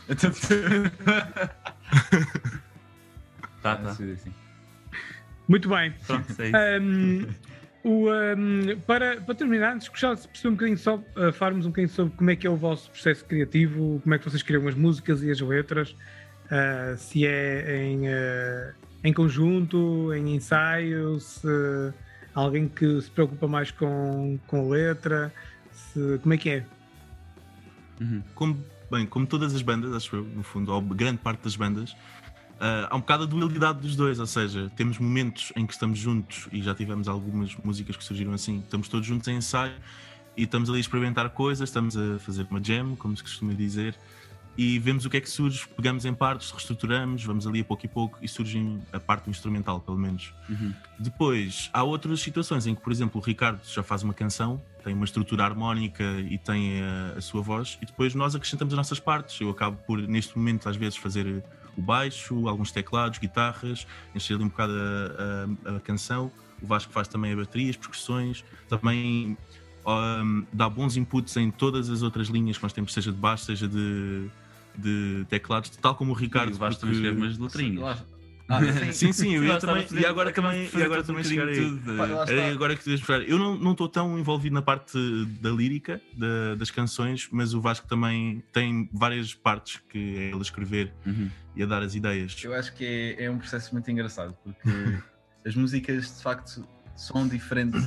Tá, 3.63 3.77
tá. 3.77 3.97
Muito 5.49 5.69
bem. 5.69 5.95
Pronto, 6.07 6.27
é 6.41 6.47
isso. 6.49 6.83
Um, 6.83 7.27
o, 7.87 8.11
um, 8.11 8.81
para, 8.85 9.21
para 9.21 9.35
terminarmos, 9.37 9.87
gostava 9.87 10.17
de 10.17 10.27
perceber 10.27 10.49
um 10.49 10.53
bocadinho 10.57 10.79
só, 10.79 10.97
uh, 10.97 11.33
falarmos 11.33 11.67
um 11.67 11.69
bocadinho 11.69 11.95
sobre 11.95 12.17
como 12.17 12.31
é 12.31 12.35
que 12.35 12.45
é 12.45 12.51
o 12.51 12.57
vosso 12.57 12.91
processo 12.91 13.25
criativo, 13.25 14.01
como 14.03 14.13
é 14.13 14.19
que 14.19 14.29
vocês 14.29 14.43
criam 14.43 14.67
as 14.67 14.75
músicas 14.75 15.23
e 15.23 15.31
as 15.31 15.41
letras, 15.41 15.95
uh, 16.47 16.99
se 16.99 17.25
é 17.25 17.85
em, 17.85 18.09
uh, 18.09 18.75
em 19.05 19.13
conjunto, 19.13 20.13
em 20.13 20.35
ensaio, 20.35 21.21
se 21.21 21.47
alguém 22.35 22.67
que 22.67 23.01
se 23.01 23.09
preocupa 23.09 23.47
mais 23.47 23.71
com, 23.71 24.37
com 24.49 24.69
letra, 24.69 25.33
se, 25.71 26.19
como 26.21 26.35
é 26.35 26.37
que 26.37 26.51
é? 26.51 26.65
Uhum. 28.01 28.23
como, 28.35 28.65
bem, 28.91 29.07
como 29.07 29.27
todas 29.27 29.55
as 29.55 29.63
bandas, 29.63 29.95
acho 29.95 30.17
eu, 30.17 30.25
no 30.25 30.43
fundo, 30.43 30.73
ou 30.73 30.83
grande 30.83 31.19
parte 31.19 31.45
das 31.45 31.55
bandas, 31.55 31.97
ah, 32.61 32.89
há 32.91 32.97
um 32.97 33.01
bocado 33.01 33.25
a 33.25 33.27
dualidade 33.27 33.81
dos 33.81 33.97
dois, 33.97 34.19
ou 34.19 34.27
seja, 34.27 34.71
temos 34.77 34.99
momentos 34.99 35.53
em 35.57 35.67
que 35.67 35.73
estamos 35.73 35.99
juntos 35.99 36.49
e 36.53 36.63
já 36.63 36.75
tivemos 36.75 37.09
algumas 37.09 37.55
músicas 37.57 37.97
que 37.97 38.05
surgiram 38.05 38.33
assim, 38.33 38.59
estamos 38.61 38.89
todos 38.89 39.07
juntos 39.07 39.29
em 39.29 39.37
ensaio 39.37 39.75
e 40.37 40.45
estamos 40.45 40.69
ali 40.69 40.79
a 40.79 40.81
experimentar 40.81 41.29
coisas, 41.31 41.69
estamos 41.69 41.97
a 41.97 42.19
fazer 42.19 42.47
uma 42.51 42.63
jam, 42.63 42.97
como 42.97 43.17
se 43.17 43.23
costuma 43.23 43.53
dizer, 43.53 43.97
e 44.57 44.79
vemos 44.79 45.05
o 45.05 45.11
que 45.11 45.19
é 45.19 45.21
que 45.21 45.29
surge, 45.29 45.69
pegamos 45.77 46.07
em 46.07 46.15
partes, 46.15 46.51
reestruturamos, 46.51 47.23
vamos 47.23 47.47
ali 47.47 47.61
a 47.61 47.65
pouco 47.65 47.85
e 47.85 47.89
pouco 47.89 48.19
e 48.23 48.29
surge 48.29 48.79
a 48.91 48.99
parte 48.99 49.29
instrumental, 49.29 49.81
pelo 49.81 49.99
menos. 49.99 50.33
Uhum. 50.49 50.73
Depois, 50.99 51.69
há 51.75 51.83
outras 51.83 52.21
situações 52.21 52.67
em 52.67 52.75
que, 52.75 52.81
por 52.81 52.91
exemplo, 52.91 53.21
o 53.21 53.25
Ricardo 53.25 53.61
já 53.67 53.83
faz 53.83 54.03
uma 54.03 54.15
canção, 54.15 54.61
tem 54.83 54.95
uma 54.95 55.05
estrutura 55.05 55.45
harmónica 55.45 56.05
e 56.21 56.39
tem 56.39 56.81
a, 56.81 57.19
a 57.19 57.21
sua 57.21 57.43
voz, 57.43 57.77
e 57.83 57.87
depois 57.87 58.15
nós 58.15 58.35
acrescentamos 58.35 58.73
as 58.73 58.79
nossas 58.79 58.99
partes. 58.99 59.39
Eu 59.43 59.51
acabo 59.51 59.77
por, 59.87 59.99
neste 59.99 60.39
momento, 60.39 60.67
às 60.71 60.77
vezes, 60.77 60.97
fazer 60.97 61.45
o 61.77 61.83
baixo, 61.83 62.49
alguns 62.49 62.71
teclados, 62.73 63.19
guitarras, 63.19 63.87
encher 64.15 64.35
ali 64.35 64.45
um 64.45 64.49
bocado 64.49 64.73
a, 64.73 65.71
a- 65.73 65.77
a 65.77 65.81
canção. 65.81 66.31
O 66.63 66.67
Vasco 66.67 66.91
faz 66.93 67.07
também 67.07 67.33
a 67.33 67.37
bateria, 67.37 67.69
as 67.71 67.77
percussões, 67.77 68.43
também 68.69 69.37
um, 69.87 70.45
dá 70.53 70.69
bons 70.69 70.97
inputs 70.97 71.37
em 71.37 71.51
todas 71.51 71.91
as 71.91 72.03
outras 72.03 72.29
linhas 72.29 72.57
que 72.57 72.63
nós 72.63 72.73
temos, 72.73 72.93
seja 72.93 73.13
de 73.13 73.19
baixo, 73.19 73.45
seja 73.45 73.69
de, 73.69 74.29
de 74.77 75.27
teclados, 75.29 75.71
tal 75.71 75.95
como 75.95 76.13
o 76.13 76.15
Ricardo. 76.15 76.51
E 76.51 76.55
o 76.55 76.57
Vasco 76.57 76.81
também 76.81 76.97
porque- 76.97 77.09
escreve 77.09 77.27
umas 77.27 77.39
letrinhas. 77.39 77.81
Ah, 78.49 78.61
sim. 78.63 78.93
Sim, 78.93 79.13
sim, 79.13 79.35
eu 79.35 79.45
ia 79.45 79.59
também, 79.59 79.85
e 79.93 80.07
agora 80.07 80.33
também, 80.33 80.71
e 80.73 80.83
agora 80.83 81.03
também 81.03 81.25
chegar 81.25 81.49
aí. 81.49 81.81
Era 82.29 82.53
agora 82.53 82.77
que 82.77 82.85
tu 82.85 82.91
ias. 82.91 83.01
Eu 83.27 83.39
não 83.39 83.57
não 83.59 83.73
estou 83.73 83.89
tão 83.89 84.17
envolvido 84.19 84.55
na 84.55 84.63
parte 84.63 84.97
da 85.41 85.51
lírica 85.51 86.01
da- 86.17 86.55
das 86.55 86.71
canções, 86.71 87.29
mas 87.33 87.55
o 87.55 87.61
Vasco 87.61 87.89
também 87.89 88.43
tem 88.53 88.89
várias 88.93 89.35
partes 89.35 89.81
que 89.89 89.99
é 89.99 90.23
ele 90.31 90.39
a 90.39 90.43
escrever 90.43 90.93
Uhum. 91.05 91.29
e 91.57 91.63
a 91.63 91.67
dar 91.67 91.83
as 91.83 91.95
ideias. 91.97 92.37
Eu 92.45 92.55
acho 92.55 92.73
que 92.75 92.85
é, 93.19 93.25
é 93.25 93.31
um 93.31 93.39
processo 93.39 93.73
muito 93.73 93.91
engraçado 93.91 94.37
porque 94.45 94.99
as 95.45 95.57
músicas 95.57 96.17
de 96.17 96.23
facto 96.23 96.67
são 96.95 97.27
diferentes. 97.27 97.83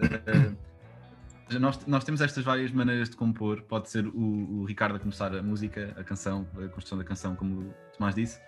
Eh, 0.00 1.58
nós, 1.58 1.78
nós 1.86 2.04
temos 2.04 2.20
estas 2.20 2.44
várias 2.44 2.70
maneiras 2.72 3.08
de 3.08 3.16
compor. 3.16 3.62
Pode 3.62 3.88
ser 3.90 4.06
o, 4.06 4.60
o 4.60 4.64
Ricardo 4.64 4.96
a 4.96 4.98
começar 4.98 5.34
a 5.34 5.42
música, 5.42 5.94
a 5.96 6.04
canção, 6.04 6.46
a 6.56 6.68
construção 6.68 6.98
da 6.98 7.04
canção, 7.04 7.34
como 7.34 7.60
o 7.70 7.74
Tomás 7.96 8.14
disse. 8.14 8.38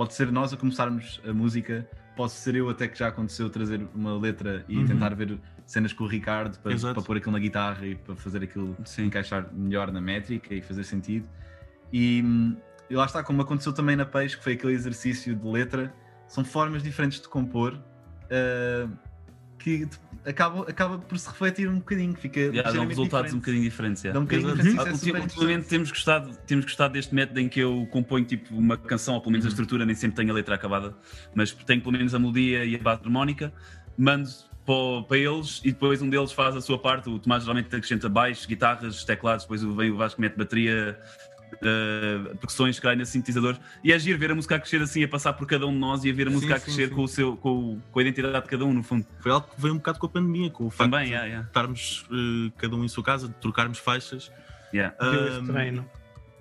Pode 0.00 0.14
ser 0.14 0.32
nós 0.32 0.50
a 0.50 0.56
começarmos 0.56 1.20
a 1.28 1.32
música. 1.34 1.86
Pode 2.16 2.32
ser 2.32 2.54
eu 2.54 2.70
até 2.70 2.88
que 2.88 2.98
já 2.98 3.08
aconteceu 3.08 3.50
trazer 3.50 3.86
uma 3.94 4.16
letra 4.16 4.64
e 4.66 4.78
Uhum. 4.78 4.86
tentar 4.86 5.14
ver 5.14 5.38
cenas 5.66 5.92
com 5.92 6.04
o 6.04 6.06
Ricardo 6.06 6.58
para, 6.60 6.74
para 6.74 7.02
pôr 7.02 7.18
aquilo 7.18 7.32
na 7.32 7.38
guitarra 7.38 7.86
e 7.86 7.96
para 7.96 8.16
fazer 8.16 8.42
aquilo 8.42 8.74
Sim. 8.82 9.04
encaixar 9.04 9.52
melhor 9.52 9.92
na 9.92 10.00
métrica 10.00 10.54
e 10.54 10.62
fazer 10.62 10.84
sentido. 10.84 11.28
E, 11.92 12.24
e 12.88 12.94
lá 12.94 13.04
está, 13.04 13.22
como 13.22 13.42
aconteceu 13.42 13.74
também 13.74 13.94
na 13.94 14.06
Peixe, 14.06 14.38
que 14.38 14.42
foi 14.42 14.54
aquele 14.54 14.72
exercício 14.72 15.36
de 15.36 15.46
letra, 15.46 15.92
são 16.26 16.46
formas 16.46 16.82
diferentes 16.82 17.20
de 17.20 17.28
compor 17.28 17.78
ah, 18.30 18.88
que 19.62 19.86
acaba, 20.24 20.62
acaba 20.68 20.98
por 20.98 21.18
se 21.18 21.28
refletir 21.28 21.68
um 21.68 21.76
bocadinho, 21.78 22.14
fica 22.14 22.40
Yeah, 22.40 22.72
dão 22.72 22.86
resultados 22.86 23.32
um 23.32 23.36
bocadinho 23.38 23.62
diferentes. 23.62 24.02
yeah. 24.02 24.18
Um 24.18 24.24
bocadinho 24.24 24.50
Exato. 24.50 24.62
diferente, 24.68 24.96
isso 24.96 25.08
é 25.16 25.22
Ultimamente 25.22 25.68
temos 25.68 25.90
gostado, 25.90 26.36
temos 26.46 26.64
gostado 26.64 26.92
deste 26.94 27.14
método 27.14 27.40
em 27.40 27.48
que 27.48 27.60
eu 27.60 27.86
componho 27.90 28.24
tipo 28.24 28.54
uma 28.54 28.76
canção, 28.76 29.14
ou 29.14 29.20
pelo 29.20 29.32
menos 29.32 29.44
a 29.44 29.48
Uhum. 29.48 29.52
estrutura, 29.52 29.86
nem 29.86 29.94
sempre 29.94 30.16
tenho 30.16 30.30
a 30.30 30.34
letra 30.34 30.54
acabada, 30.54 30.94
mas 31.34 31.52
tenho 31.52 31.80
pelo 31.80 31.92
menos 31.92 32.14
a 32.14 32.18
melodia 32.18 32.64
e 32.64 32.74
a 32.74 32.78
base 32.78 33.02
harmónica, 33.04 33.52
mando 33.96 34.28
para, 35.08 35.18
eles 35.18 35.60
e 35.64 35.72
depois 35.72 36.00
um 36.00 36.08
deles 36.08 36.32
faz 36.32 36.54
a 36.54 36.60
sua 36.60 36.78
parte. 36.78 37.08
O 37.08 37.18
Tomás 37.18 37.42
geralmente 37.42 37.66
acrescenta 37.74 38.08
baixo, 38.08 38.46
guitarras, 38.46 39.04
teclados, 39.04 39.44
depois 39.44 39.62
vem 39.62 39.90
o 39.90 39.96
Vasco 39.96 40.20
mete 40.20 40.36
bateria. 40.36 40.98
Eh, 41.62 42.34
percussões 42.38 42.76
que 42.76 42.82
cai 42.82 42.96
nesse 42.96 43.12
sintetizador 43.12 43.58
e 43.84 43.92
é 43.92 43.98
giro 43.98 44.18
ver 44.18 44.30
a 44.30 44.34
música 44.34 44.56
a 44.56 44.58
crescer 44.58 44.80
assim, 44.82 45.02
a 45.04 45.08
passar 45.08 45.32
por 45.34 45.46
cada 45.46 45.66
um 45.66 45.72
de 45.72 45.78
nós 45.78 46.04
e 46.04 46.10
a 46.10 46.12
ver 46.14 46.26
a 46.26 46.30
Sim, 46.30 46.34
música 46.36 46.54
a 46.54 46.58
sim, 46.58 46.64
crescer 46.64 46.88
sim. 46.88 46.94
Com, 46.94 47.02
o 47.04 47.08
seu, 47.08 47.36
com, 47.36 47.50
o- 47.74 47.82
com 47.92 47.98
a 47.98 48.02
identidade 48.02 48.42
de 48.44 48.50
cada 48.50 48.64
um, 48.64 48.72
no 48.72 48.82
fundo. 48.82 49.06
Foi 49.20 49.30
algo 49.32 49.46
que 49.54 49.60
veio 49.60 49.74
um 49.74 49.76
bocado 49.78 49.98
com 49.98 50.06
a 50.06 50.08
pandemia, 50.10 50.50
com 50.50 50.66
o 50.66 50.70
facto 50.70 50.90
Também, 50.90 51.06
de 51.06 51.10
yeah, 51.12 51.26
yeah, 51.28 51.46
estarmos 51.46 52.06
eh, 52.10 52.52
cada 52.58 52.76
um 52.76 52.84
em 52.84 52.88
sua 52.88 53.04
casa, 53.04 53.28
de 53.28 53.34
trocarmos 53.34 53.78
faixas. 53.78 54.30
yeah. 54.72 54.94
Ahm, 55.00 55.46
treino. 55.46 55.90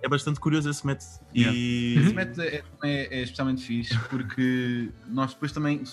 é 0.02 0.08
bastante 0.08 0.40
curioso 0.40 0.70
esse 0.70 0.86
método. 0.86 1.10
Yeah. 1.36 1.58
E 1.58 1.98
Esse 2.00 2.14
método 2.14 2.42
é, 2.44 2.64
é- 2.84 3.20
é 3.20 3.22
especialmente 3.22 3.64
fixe 3.64 3.98
porque 4.10 4.90
nós 5.08 5.34
depois 5.34 5.52
também 5.52 5.84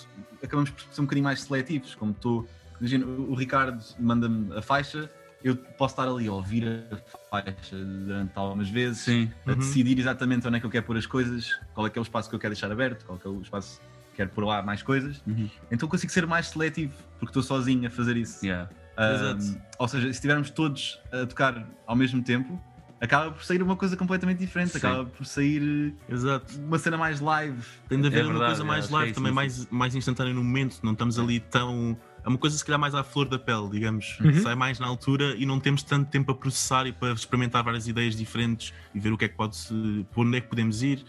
acabamos 0.41 0.69
por 0.69 0.81
ser 0.91 1.01
um 1.01 1.03
bocadinho 1.05 1.25
mais 1.25 1.41
seletivos. 1.41 1.95
Como 1.95 2.11
estou, 2.11 2.47
imagina, 2.79 3.05
o 3.05 3.33
Ricardo 3.35 3.83
manda-me 3.99 4.55
a 4.55 4.61
faixa, 4.61 5.09
eu 5.49 5.55
posso 5.55 5.93
estar 5.93 6.07
ali 6.07 6.27
a 6.27 6.31
ouvir 6.33 6.67
a 6.91 6.97
faixa 7.29 7.75
durante 7.75 8.31
algumas 8.35 8.69
vezes, 8.69 8.99
Sim. 9.01 9.31
a 9.45 9.51
Uhum. 9.51 9.57
decidir 9.57 9.97
exatamente 9.99 10.47
onde 10.47 10.57
é 10.57 10.59
que 10.59 10.65
eu 10.65 10.69
quero 10.69 10.85
pôr 10.85 10.97
as 10.97 11.05
coisas, 11.05 11.59
qual 11.73 11.85
é 11.87 11.89
que 11.89 11.97
é 11.97 12.01
o 12.01 12.03
espaço 12.03 12.29
que 12.29 12.35
eu 12.35 12.39
quero 12.39 12.53
deixar 12.53 12.71
aberto, 12.71 13.05
qual 13.05 13.17
é 13.17 13.21
que 13.21 13.27
é 13.27 13.31
o 13.31 13.41
espaço 13.41 13.79
que 14.11 14.17
quero 14.17 14.29
pôr 14.31 14.45
lá 14.45 14.61
mais 14.61 14.81
coisas. 14.81 15.21
Uhum. 15.27 15.49
Então 15.71 15.87
consigo 15.87 16.11
ser 16.11 16.25
mais 16.25 16.47
seletivo 16.47 16.93
porque 17.19 17.31
estou 17.31 17.43
sozinho 17.43 17.87
a 17.87 17.89
fazer 17.89 18.17
isso. 18.17 18.45
Yeah. 18.45 18.69
Um, 18.97 19.57
ou 19.77 19.87
seja, 19.87 20.05
se 20.05 20.11
estivermos 20.11 20.49
todos 20.49 20.99
a 21.11 21.25
tocar 21.27 21.67
ao 21.85 21.95
mesmo 21.95 22.21
tempo, 22.23 22.59
acaba 22.99 23.29
por 23.31 23.43
sair 23.43 23.61
uma 23.61 23.75
coisa 23.75 23.95
completamente 23.95 24.39
diferente, 24.39 24.71
Sim. 24.71 24.79
acaba 24.79 25.05
por 25.05 25.23
sair 25.23 25.93
Exato. 26.09 26.57
uma 26.59 26.79
cena 26.79 26.97
mais 26.97 27.19
live. 27.19 27.61
Tem 27.87 28.01
de 28.01 28.07
haver 28.07 28.21
É 28.21 28.23
uma 28.23 28.29
verdade, 28.31 28.49
coisa 28.49 28.63
é, 28.63 28.65
mais 28.65 28.89
é 28.89 28.93
live, 28.93 29.11
isso 29.11 29.19
também 29.19 29.31
mais, 29.31 29.67
mais 29.69 29.95
instantânea 29.95 30.33
no 30.33 30.43
momento, 30.43 30.79
não 30.81 30.93
estamos 30.93 31.19
ali 31.19 31.39
tão. 31.39 31.95
É 32.27 32.29
uma 32.29 32.37
coisa 32.37 32.57
se 32.57 32.65
calhar 32.65 32.77
mais 32.77 32.93
à 32.93 33.05
flor 33.05 33.25
da 33.25 33.39
pele, 33.39 33.69
digamos. 33.69 34.19
Uhum. 34.19 34.41
Sai 34.41 34.53
mais 34.53 34.79
na 34.79 34.85
altura 34.85 35.33
e 35.37 35.45
não 35.45 35.61
temos 35.61 35.81
tanto 35.81 36.11
tempo 36.11 36.29
a 36.29 36.35
processar 36.35 36.85
e 36.85 36.91
para 36.91 37.13
experimentar 37.13 37.63
várias 37.63 37.87
ideias 37.87 38.17
diferentes 38.17 38.73
e 38.93 38.99
ver 38.99 39.13
o 39.13 39.17
que 39.17 39.25
é 39.25 39.29
que 39.29 39.35
pode 39.35 39.55
se. 39.55 40.05
por 40.11 40.25
onde 40.25 40.37
é 40.37 40.41
que 40.41 40.47
podemos 40.47 40.83
ir. 40.83 41.05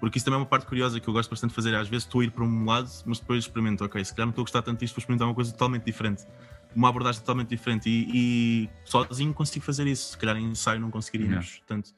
Porque 0.00 0.16
isso 0.16 0.24
também 0.24 0.38
é 0.38 0.40
uma 0.40 0.46
parte 0.46 0.64
curiosa 0.66 0.98
que 0.98 1.06
eu 1.06 1.12
gosto 1.12 1.28
bastante 1.28 1.50
de 1.50 1.54
fazer. 1.54 1.74
Às 1.74 1.88
vezes 1.88 2.06
estou 2.06 2.22
a 2.22 2.24
ir 2.24 2.30
para 2.30 2.44
um 2.44 2.64
lado, 2.64 2.88
mas 3.04 3.18
depois 3.18 3.44
experimento, 3.44 3.84
ok, 3.84 4.02
se 4.02 4.14
calhar 4.14 4.26
não 4.26 4.30
estou 4.30 4.42
a 4.42 4.46
gostar 4.46 4.62
tanto 4.62 4.80
disto, 4.80 4.94
vou 4.94 5.00
experimentar 5.00 5.28
uma 5.28 5.34
coisa 5.34 5.52
totalmente 5.52 5.84
diferente. 5.84 6.24
uma 6.74 6.88
abordagem 6.88 7.20
totalmente 7.20 7.48
diferente 7.48 7.88
e, 7.90 8.08
e 8.14 8.70
sozinho 8.84 9.34
consigo 9.34 9.64
fazer 9.64 9.86
isso, 9.86 10.12
se 10.12 10.18
calhar 10.18 10.36
em 10.36 10.44
ensaio 10.46 10.80
não 10.80 10.90
conseguiríamos. 10.90 11.58
Portanto, 11.58 11.90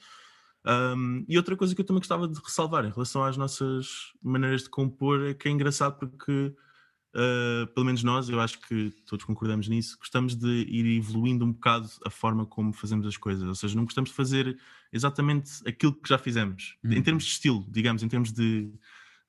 um, 0.96 1.24
e 1.28 1.36
outra 1.36 1.56
coisa 1.56 1.74
que 1.74 1.80
eu 1.80 1.84
também 1.84 2.00
gostava 2.00 2.28
de 2.28 2.38
ressalvar 2.38 2.84
em 2.84 2.90
relação 2.90 3.22
às 3.22 3.36
nossas 3.36 4.12
maneiras 4.22 4.62
de 4.62 4.70
compor 4.70 5.26
é 5.26 5.34
que 5.34 5.48
é 5.48 5.50
engraçado 5.50 5.98
porque, 5.98 6.54
uh, 7.14 7.66
pelo 7.74 7.86
menos 7.86 8.02
nós, 8.02 8.28
eu 8.28 8.40
acho 8.40 8.60
que 8.60 8.90
todos 9.06 9.24
concordamos 9.24 9.68
nisso, 9.68 9.96
gostamos 9.98 10.34
de 10.34 10.48
ir 10.68 10.96
evoluindo 10.96 11.44
um 11.44 11.52
bocado 11.52 11.88
a 12.04 12.10
forma 12.10 12.46
como 12.46 12.72
fazemos 12.72 13.06
as 13.06 13.16
coisas, 13.16 13.46
ou 13.46 13.54
seja, 13.54 13.76
não 13.76 13.84
gostamos 13.84 14.10
de 14.10 14.16
fazer 14.16 14.58
exatamente 14.92 15.50
aquilo 15.66 15.92
que 15.94 16.08
já 16.08 16.18
fizemos, 16.18 16.76
Uhum. 16.84 16.92
em 16.92 17.02
termos 17.02 17.24
de 17.24 17.30
estilo, 17.30 17.64
digamos, 17.68 18.02
em 18.02 18.08
termos 18.08 18.32
de, 18.32 18.72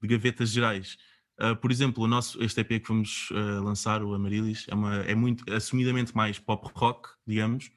de 0.02 0.08
gavetas 0.08 0.50
gerais. 0.50 0.98
Uh, 1.40 1.56
por 1.56 1.72
exemplo, 1.72 2.04
o 2.04 2.08
nosso, 2.08 2.42
este 2.44 2.62
EP 2.62 2.82
que 2.82 2.88
vamos 2.88 3.30
uh, 3.32 3.64
lançar, 3.64 4.04
o 4.04 4.14
Amarilis, 4.14 4.66
é, 4.70 4.76
uma, 4.76 4.96
é 4.98 5.16
muito 5.16 5.44
assumidamente 5.52 6.16
mais 6.16 6.38
pop 6.38 6.70
rock, 6.76 7.10
digamos. 7.26 7.72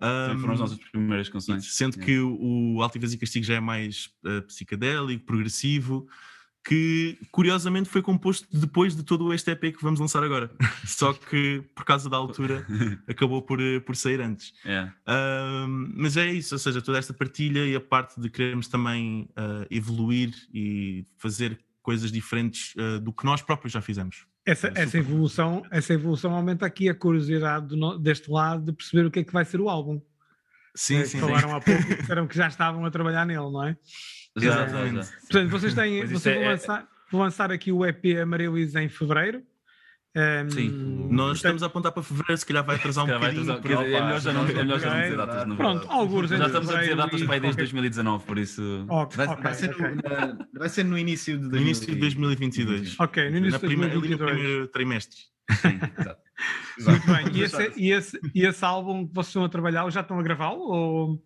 Também 0.00 0.38
foram 0.40 0.54
as 0.54 0.60
Um, 0.60 0.62
nossas 0.64 0.78
primeiras 0.90 1.28
canções. 1.28 1.76
Sendo 1.76 1.98
que 1.98 2.18
o, 2.18 2.74
o 2.76 2.82
Altivez 2.82 3.12
e 3.12 3.18
Castigo 3.18 3.44
já 3.44 3.54
é 3.54 3.60
mais 3.60 4.10
uh, 4.24 4.42
psicadélico, 4.42 5.24
progressivo, 5.24 6.08
que 6.66 7.18
curiosamente 7.30 7.88
foi 7.90 8.00
composto 8.00 8.48
depois 8.56 8.96
de 8.96 9.02
todo 9.02 9.32
este 9.34 9.50
EP 9.50 9.60
que 9.76 9.82
vamos 9.82 10.00
lançar 10.00 10.22
agora. 10.24 10.50
Só 10.86 11.12
que 11.12 11.62
por 11.74 11.84
causa 11.84 12.08
da 12.08 12.16
altura 12.16 12.66
acabou 13.06 13.42
por, 13.42 13.60
uh, 13.60 13.80
por 13.82 13.94
sair 13.94 14.20
antes. 14.20 14.52
É. 14.64 14.88
Um, 15.06 15.92
mas 15.94 16.16
é 16.16 16.26
isso, 16.32 16.54
ou 16.54 16.58
seja, 16.58 16.80
toda 16.80 16.98
esta 16.98 17.12
partilha 17.12 17.66
e 17.66 17.74
a 17.76 17.80
parte 17.80 18.18
de 18.20 18.30
querermos 18.30 18.66
também 18.66 19.28
uh, 19.32 19.66
evoluir 19.70 20.32
e 20.54 21.04
fazer 21.18 21.58
coisas 21.82 22.10
diferentes 22.10 22.74
uh, 22.76 22.98
do 22.98 23.12
que 23.12 23.24
nós 23.26 23.42
próprios 23.42 23.72
já 23.72 23.82
fizemos. 23.82 24.24
Essa, 24.46 24.68
É 24.68 24.82
essa, 24.82 24.96
evolução, 24.98 25.62
essa 25.70 25.92
evolução 25.92 26.34
aumenta 26.34 26.64
aqui 26.64 26.88
a 26.88 26.94
curiosidade 26.94 27.76
no- 27.76 27.98
deste 27.98 28.30
lado 28.30 28.64
de 28.64 28.72
perceber 28.72 29.06
o 29.06 29.10
que 29.10 29.18
é 29.20 29.24
que 29.24 29.32
vai 29.32 29.44
ser 29.44 29.60
o 29.60 29.68
álbum. 29.68 30.00
Sim, 30.74 30.96
Eh, 30.96 31.04
sim, 31.04 31.20
Falaram 31.20 31.54
há 31.54 31.60
pouco 31.60 31.82
e 31.82 31.94
disseram 31.96 32.26
que 32.26 32.34
já 32.36 32.48
estavam 32.48 32.84
a 32.84 32.90
trabalhar 32.90 33.24
nele, 33.26 33.38
não 33.50 33.64
é? 33.64 33.76
Exatamente. 34.36 35.06
já. 35.06 35.12
Portanto, 35.20 35.50
vocês, 35.50 35.74
têm, 35.74 36.06
vocês 36.06 36.26
é- 36.26 36.40
vão, 36.40 36.48
lançar, 36.50 36.88
vão 37.10 37.20
lançar 37.20 37.52
aqui 37.52 37.70
o 37.72 37.84
EP 37.86 38.18
Amarelis 38.22 38.74
em 38.74 38.88
fevereiro. 38.88 39.42
Ehm, 40.16 40.48
Sim. 40.48 40.68
Nós 40.70 41.08
portanto, 41.08 41.34
estamos 41.36 41.62
a 41.64 41.66
apontar 41.66 41.90
para 41.90 42.02
fevereiro, 42.04 42.36
se 42.36 42.46
calhar 42.46 42.64
vai 42.64 42.76
atrasar 42.76 43.02
um 43.02 43.06
calhar 43.08 43.20
vai 43.20 43.30
atrasar- 43.30 43.56
é 43.58 44.00
melhor 44.00 44.20
já 44.20 44.32
não, 44.32 44.42
é 44.46 44.52
melhor 44.52 44.78
já 44.78 44.94
não 44.94 45.02
dizer 45.02 45.16
datas. 45.16 45.46
na 45.48 45.56
Pronto, 45.56 45.78
verdade. 45.80 46.00
alguns 46.00 46.30
Já 46.30 46.46
estamos 46.46 46.70
a 46.70 46.80
dizer 46.80 46.96
datas 46.96 47.22
para 47.22 47.34
aí 47.34 47.40
desde 47.40 47.56
qualquer- 47.56 47.62
2019, 47.62 48.24
por 48.24 48.38
isso. 48.38 48.86
Ok, 48.88 49.16
Vai, 49.16 49.26
ok, 49.26 49.42
vai 49.42 49.54
ser 49.54 49.70
ok. 49.70 49.86
no, 49.90 50.58
vai 50.60 50.68
ser 50.68 50.84
no 50.84 50.96
início 50.96 51.36
de 51.36 51.48
No 51.48 51.56
início 51.56 51.86
de 51.92 51.96
2022. 51.96 52.94
Ok, 53.00 53.28
no 53.30 53.38
início 53.38 53.58
de 53.60 53.66
prime- 53.66 53.84
ali 53.86 53.94
no 53.94 54.00
2022. 54.00 54.38
primeiro 54.40 54.68
trimestre. 54.68 55.16
Sim. 55.50 55.80
Exato. 55.98 56.20
Muito 56.78 57.06
bem. 57.06 57.26
E 57.34 57.42
esse, 57.42 57.72
e, 57.76 57.90
esse, 57.92 58.20
e 58.34 58.46
esse 58.46 58.64
álbum 58.64 59.06
que 59.08 59.14
vocês 59.14 59.28
estão 59.30 59.44
a 59.44 59.48
trabalhar, 59.48 59.90
já 59.90 60.00
estão 60.00 60.18
a 60.18 60.22
gravá-lo 60.22 60.60
ou, 60.60 61.22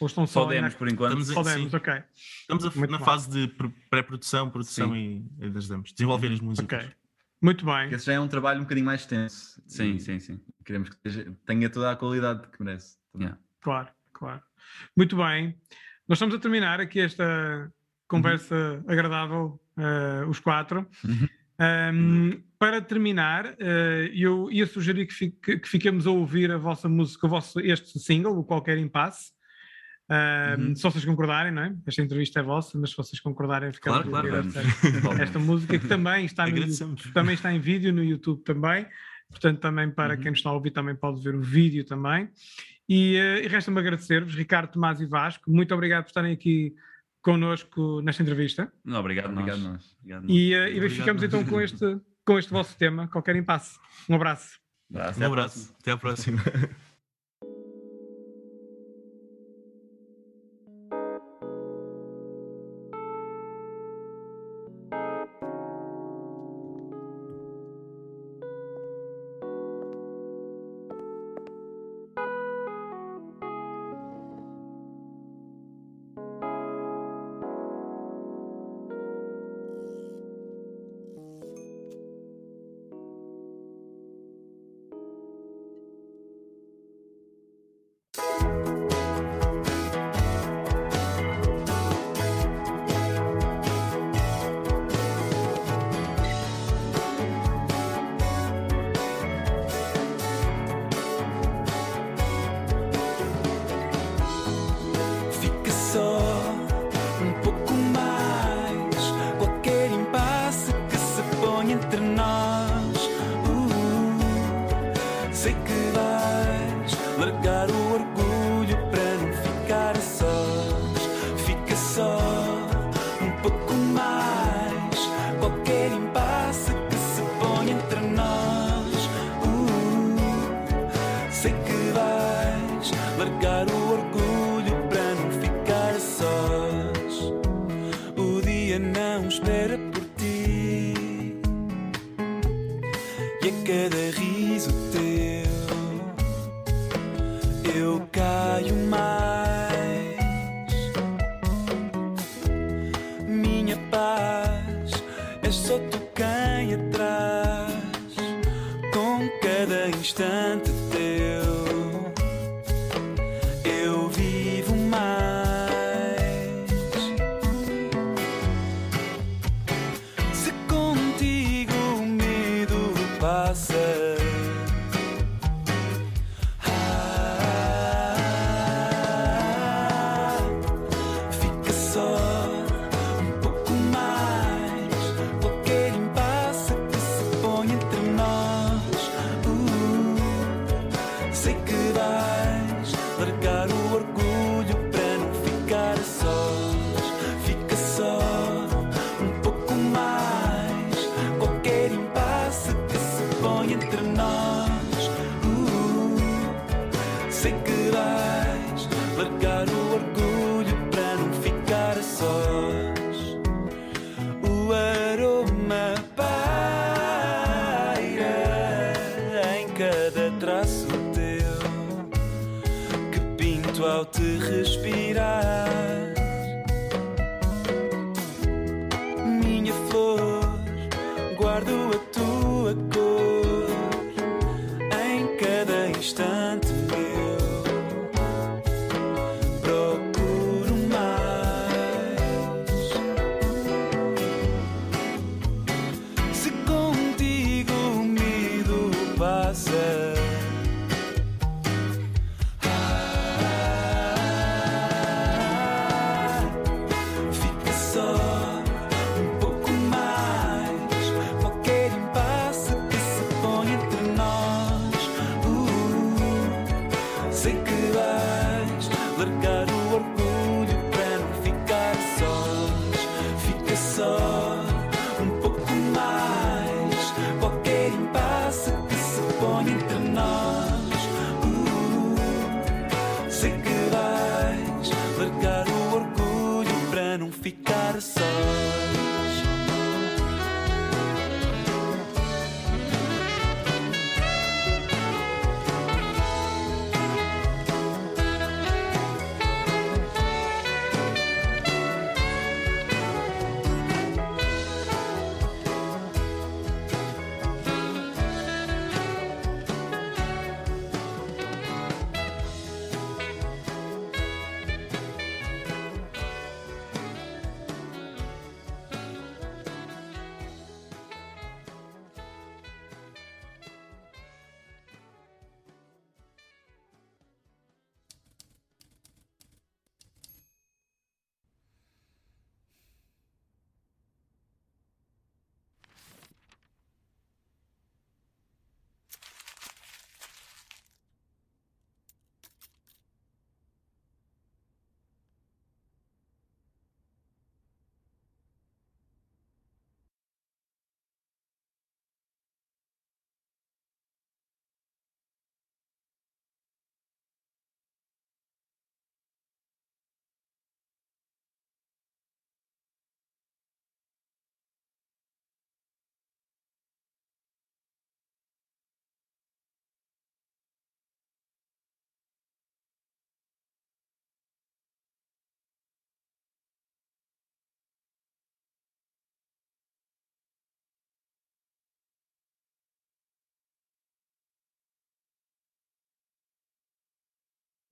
ou 0.00 0.06
estão 0.06 0.26
só, 0.26 0.42
Só 0.42 0.48
demos 0.48 0.74
por 0.74 0.88
enquanto. 0.88 1.18
Estamos 1.20 1.46
Só 1.46 1.54
Sim. 1.56 1.68
ok. 1.74 2.02
Estamos 2.40 2.64
a- 2.66 2.86
na 2.88 2.96
bem. 2.98 3.04
fase 3.06 3.30
de 3.30 3.54
pré-produção, 3.90 4.50
produção 4.50 4.96
e, 4.96 5.24
e 5.40 5.50
das 5.50 5.68
demos. 5.68 5.92
Desenvolver 5.92 6.32
as 6.32 6.40
músicas. 6.40 6.84
Ok. 6.84 6.94
Muito 7.42 7.64
bem. 7.66 7.90
Esse 7.92 8.06
já 8.06 8.14
é 8.14 8.20
um 8.20 8.28
trabalho 8.28 8.60
um 8.60 8.62
bocadinho 8.62 8.86
mais 8.86 9.00
extenso. 9.02 9.60
Sim, 9.66 9.96
E 9.96 10.00
sim, 10.00 10.18
sim. 10.18 10.40
Queremos 10.64 10.88
que 10.88 10.96
tenha 11.46 11.68
toda 11.70 11.90
a 11.90 11.96
qualidade 11.96 12.48
que 12.48 12.62
merece. 12.62 12.96
Yeah. 13.16 13.38
Claro, 13.60 13.88
claro. 14.12 14.42
Muito 14.96 15.16
bem. 15.16 15.54
Nós 16.08 16.16
estamos 16.18 16.34
a 16.34 16.38
terminar 16.38 16.80
aqui 16.80 17.00
esta 17.00 17.70
conversa 18.08 18.82
agradável, 18.88 19.60
eh, 19.76 20.24
os 20.28 20.38
quatro. 20.40 20.86
Uhum. 21.04 21.28
Um, 21.58 22.42
para 22.58 22.80
terminar, 22.80 23.54
eh, 23.58 24.10
eu 24.14 24.50
ia 24.50 24.66
sugerir 24.66 25.06
que, 25.06 25.14
fique- 25.14 25.58
que 25.58 25.68
fiquemos 25.68 26.06
a 26.06 26.10
ouvir 26.10 26.50
a 26.52 26.58
vossa 26.58 26.88
música, 26.88 27.26
o 27.26 27.30
vosso, 27.30 27.58
este 27.60 27.98
single, 27.98 28.38
o 28.38 28.44
Qualquer 28.44 28.78
Impasse. 28.78 29.32
Um, 30.08 30.62
Uhum. 30.68 30.76
Se 30.76 30.82
vocês 30.84 31.04
concordarem, 31.04 31.50
não 31.52 31.62
é? 31.62 31.74
Esta 31.84 32.00
entrevista 32.02 32.38
é 32.38 32.42
vossa, 32.42 32.78
mas 32.78 32.90
se 32.90 32.96
vocês 32.96 33.18
concordarem, 33.20 33.72
ficamos 33.72 34.06
Claro, 34.06 34.28
claro, 34.30 34.42
vamos. 35.02 35.20
esta, 35.20 35.38
música 35.40 35.78
que 35.78 35.88
também 35.88 36.24
está 36.26 36.46
no, 36.46 36.96
também 37.12 37.34
está 37.34 37.52
em 37.52 37.58
vídeo 37.58 37.92
no 37.92 38.04
YouTube 38.04 38.42
também. 38.44 38.86
Portanto, 39.28 39.58
também 39.60 39.90
para 39.90 40.14
Uhum. 40.14 40.20
quem 40.20 40.30
nos 40.30 40.38
está 40.38 40.50
a 40.50 40.52
ouvir 40.52 40.70
também 40.70 40.94
pode 40.94 41.20
ver 41.24 41.34
o 41.34 41.40
vídeo 41.42 41.84
também. 41.84 42.28
E, 42.88 43.16
eh, 43.16 43.44
e 43.44 43.48
resta-me 43.48 43.80
agradecer-vos, 43.80 44.32
Ricardo, 44.36 44.70
Tomás 44.70 45.00
e 45.00 45.06
Vasco. 45.06 45.50
Muito 45.50 45.74
obrigado 45.74 46.04
por 46.04 46.10
estarem 46.10 46.32
aqui 46.32 46.72
connosco 47.20 48.00
nesta 48.02 48.22
entrevista. 48.22 48.72
Não, 48.84 49.00
obrigado, 49.00 49.32
Obrigado, 49.32 49.58
nós. 49.58 49.72
nós. 49.72 49.96
Obrigado, 49.98 50.22
nós. 50.22 50.30
E, 50.30 50.54
eh, 50.54 50.70
e 50.70 50.76
Obrigado. 50.76 50.90
ficamos 50.98 51.22
então 51.24 51.44
com 51.44 51.60
este, 51.60 51.98
com 52.24 52.38
este 52.38 52.52
vosso 52.52 52.78
tema, 52.78 53.08
qualquer 53.08 53.34
impasse. 53.34 53.76
Um 54.08 54.14
abraço. 54.14 54.60
Abraço, 54.88 55.10
Um 55.14 55.16
até 55.16 55.24
à 55.24 55.26
abraço. 55.26 55.74
Até 55.80 55.90
à 55.90 55.96
próxima. 55.96 56.40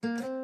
Thank 0.05 0.21
you. 0.21 0.44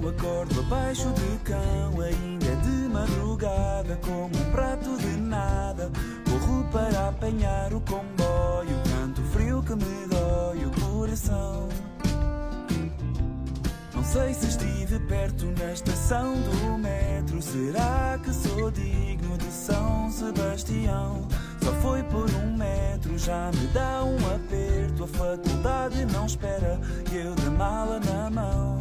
Chão, 0.00 0.08
acordo 0.08 0.60
abaixo 0.60 1.12
de 1.12 1.38
cão. 1.44 2.00
Ainda 2.00 2.56
de 2.56 2.88
madrugada, 2.88 3.96
como 4.02 4.26
um 4.26 4.50
prato 4.52 4.96
de 4.96 5.16
nada. 5.20 5.90
Corro 6.28 6.64
para 6.72 7.08
apanhar 7.08 7.72
o 7.72 7.80
comboio. 7.80 8.80
Tanto 8.84 9.22
frio 9.30 9.62
que 9.62 9.74
me 9.74 10.06
dói 10.08 10.64
o 10.64 10.70
coração. 10.80 11.68
Não 13.94 14.04
sei 14.04 14.34
se 14.34 14.46
estive 14.46 14.98
perto 15.00 15.46
na 15.58 15.72
estação 15.72 16.34
do 16.34 16.78
metro. 16.78 17.40
Será 17.42 18.18
que 18.22 18.32
sou 18.32 18.70
digno 18.70 19.36
de 19.38 19.50
São 19.52 20.10
Sebastião? 20.10 21.28
Só 21.62 21.72
foi 21.74 22.02
por 22.04 22.28
um 22.30 22.56
metro, 22.56 23.16
já 23.18 23.50
me 23.52 23.66
dá 23.68 24.02
um 24.02 24.16
aperto. 24.34 25.04
A 25.04 25.08
faculdade 25.08 26.04
não 26.06 26.26
espera 26.26 26.80
eu 27.12 27.34
de 27.34 27.50
mala 27.50 28.00
na 28.00 28.30
mão. 28.30 28.79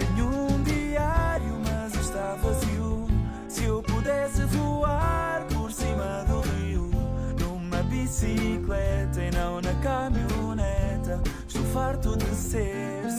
Tenho 0.00 0.28
um 0.28 0.62
diário, 0.62 1.60
mas 1.62 1.94
está 1.94 2.34
vazio. 2.42 3.06
Se 3.48 3.64
eu 3.64 3.82
pudesse 3.82 4.44
voar 4.46 5.46
por 5.52 5.70
cima 5.70 6.24
do 6.26 6.40
rio, 6.40 6.90
numa 7.38 7.82
bicicleta 7.82 9.22
e 9.22 9.30
não 9.30 9.60
na 9.60 9.74
caminhoneta, 9.82 11.20
estou 11.46 11.64
farto 11.66 12.16
de 12.16 12.34
ser 12.34 13.10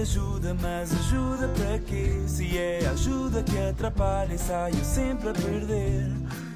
ajuda, 0.00 0.54
mas 0.54 0.92
ajuda 0.92 1.48
para 1.48 1.78
quê? 1.80 2.22
Se 2.26 2.56
é 2.56 2.86
ajuda 2.90 3.42
que 3.42 3.58
atrapalha 3.58 4.32
e 4.32 4.38
saio 4.38 4.82
sempre 4.84 5.28
a 5.28 5.32
perder. 5.32 6.10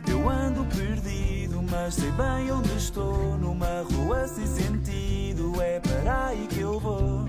Eu 0.09 0.29
ando 0.29 0.65
perdido, 0.65 1.63
mas 1.63 1.95
sei 1.95 2.11
bem 2.13 2.51
onde 2.51 2.75
estou. 2.75 3.37
Numa 3.37 3.83
rua 3.83 4.27
sem 4.27 4.47
sentido, 4.47 5.61
é 5.61 5.79
para 5.81 6.29
aí 6.29 6.47
que 6.49 6.61
eu 6.61 6.81
vou. 6.81 7.27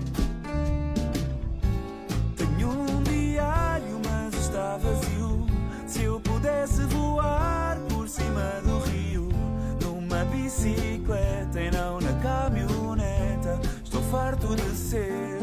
Tenho 2.36 2.70
um 2.70 3.02
diário, 3.02 4.00
mas 4.06 4.34
está 4.34 4.78
vazio. 4.78 5.46
Se 5.86 6.02
eu 6.02 6.18
pudesse 6.20 6.82
voar 6.84 7.78
por 7.90 8.08
cima 8.08 8.62
do 8.64 8.78
rio, 8.90 9.28
numa 9.82 10.24
bicicleta 10.24 11.60
e 11.60 11.70
não 11.70 12.00
na 12.00 12.12
caminhoneta, 12.20 13.60
estou 13.84 14.02
farto 14.04 14.56
de 14.56 14.76
ser 14.76 15.35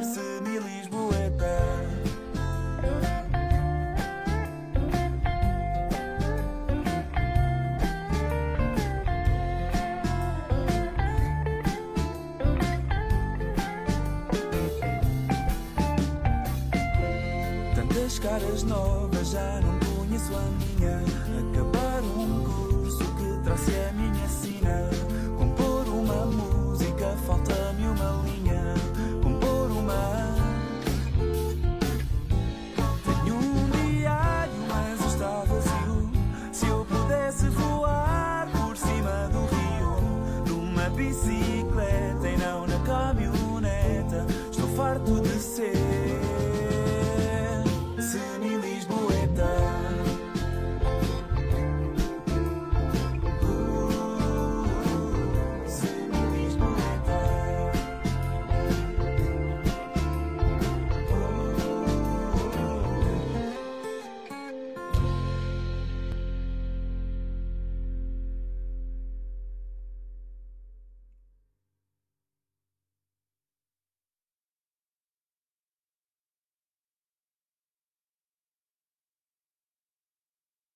caras 18.23 18.63
novas, 18.63 19.31
já 19.31 19.59
não 19.61 19.77
conheço 19.79 20.33
a 20.33 20.41
minha. 20.41 20.97
Acabar 21.51 22.01
um 22.01 22.43
curso 22.43 23.03
que 23.15 23.43
trouxe 23.43 23.71
a 23.75 23.91
minha. 23.91 24.12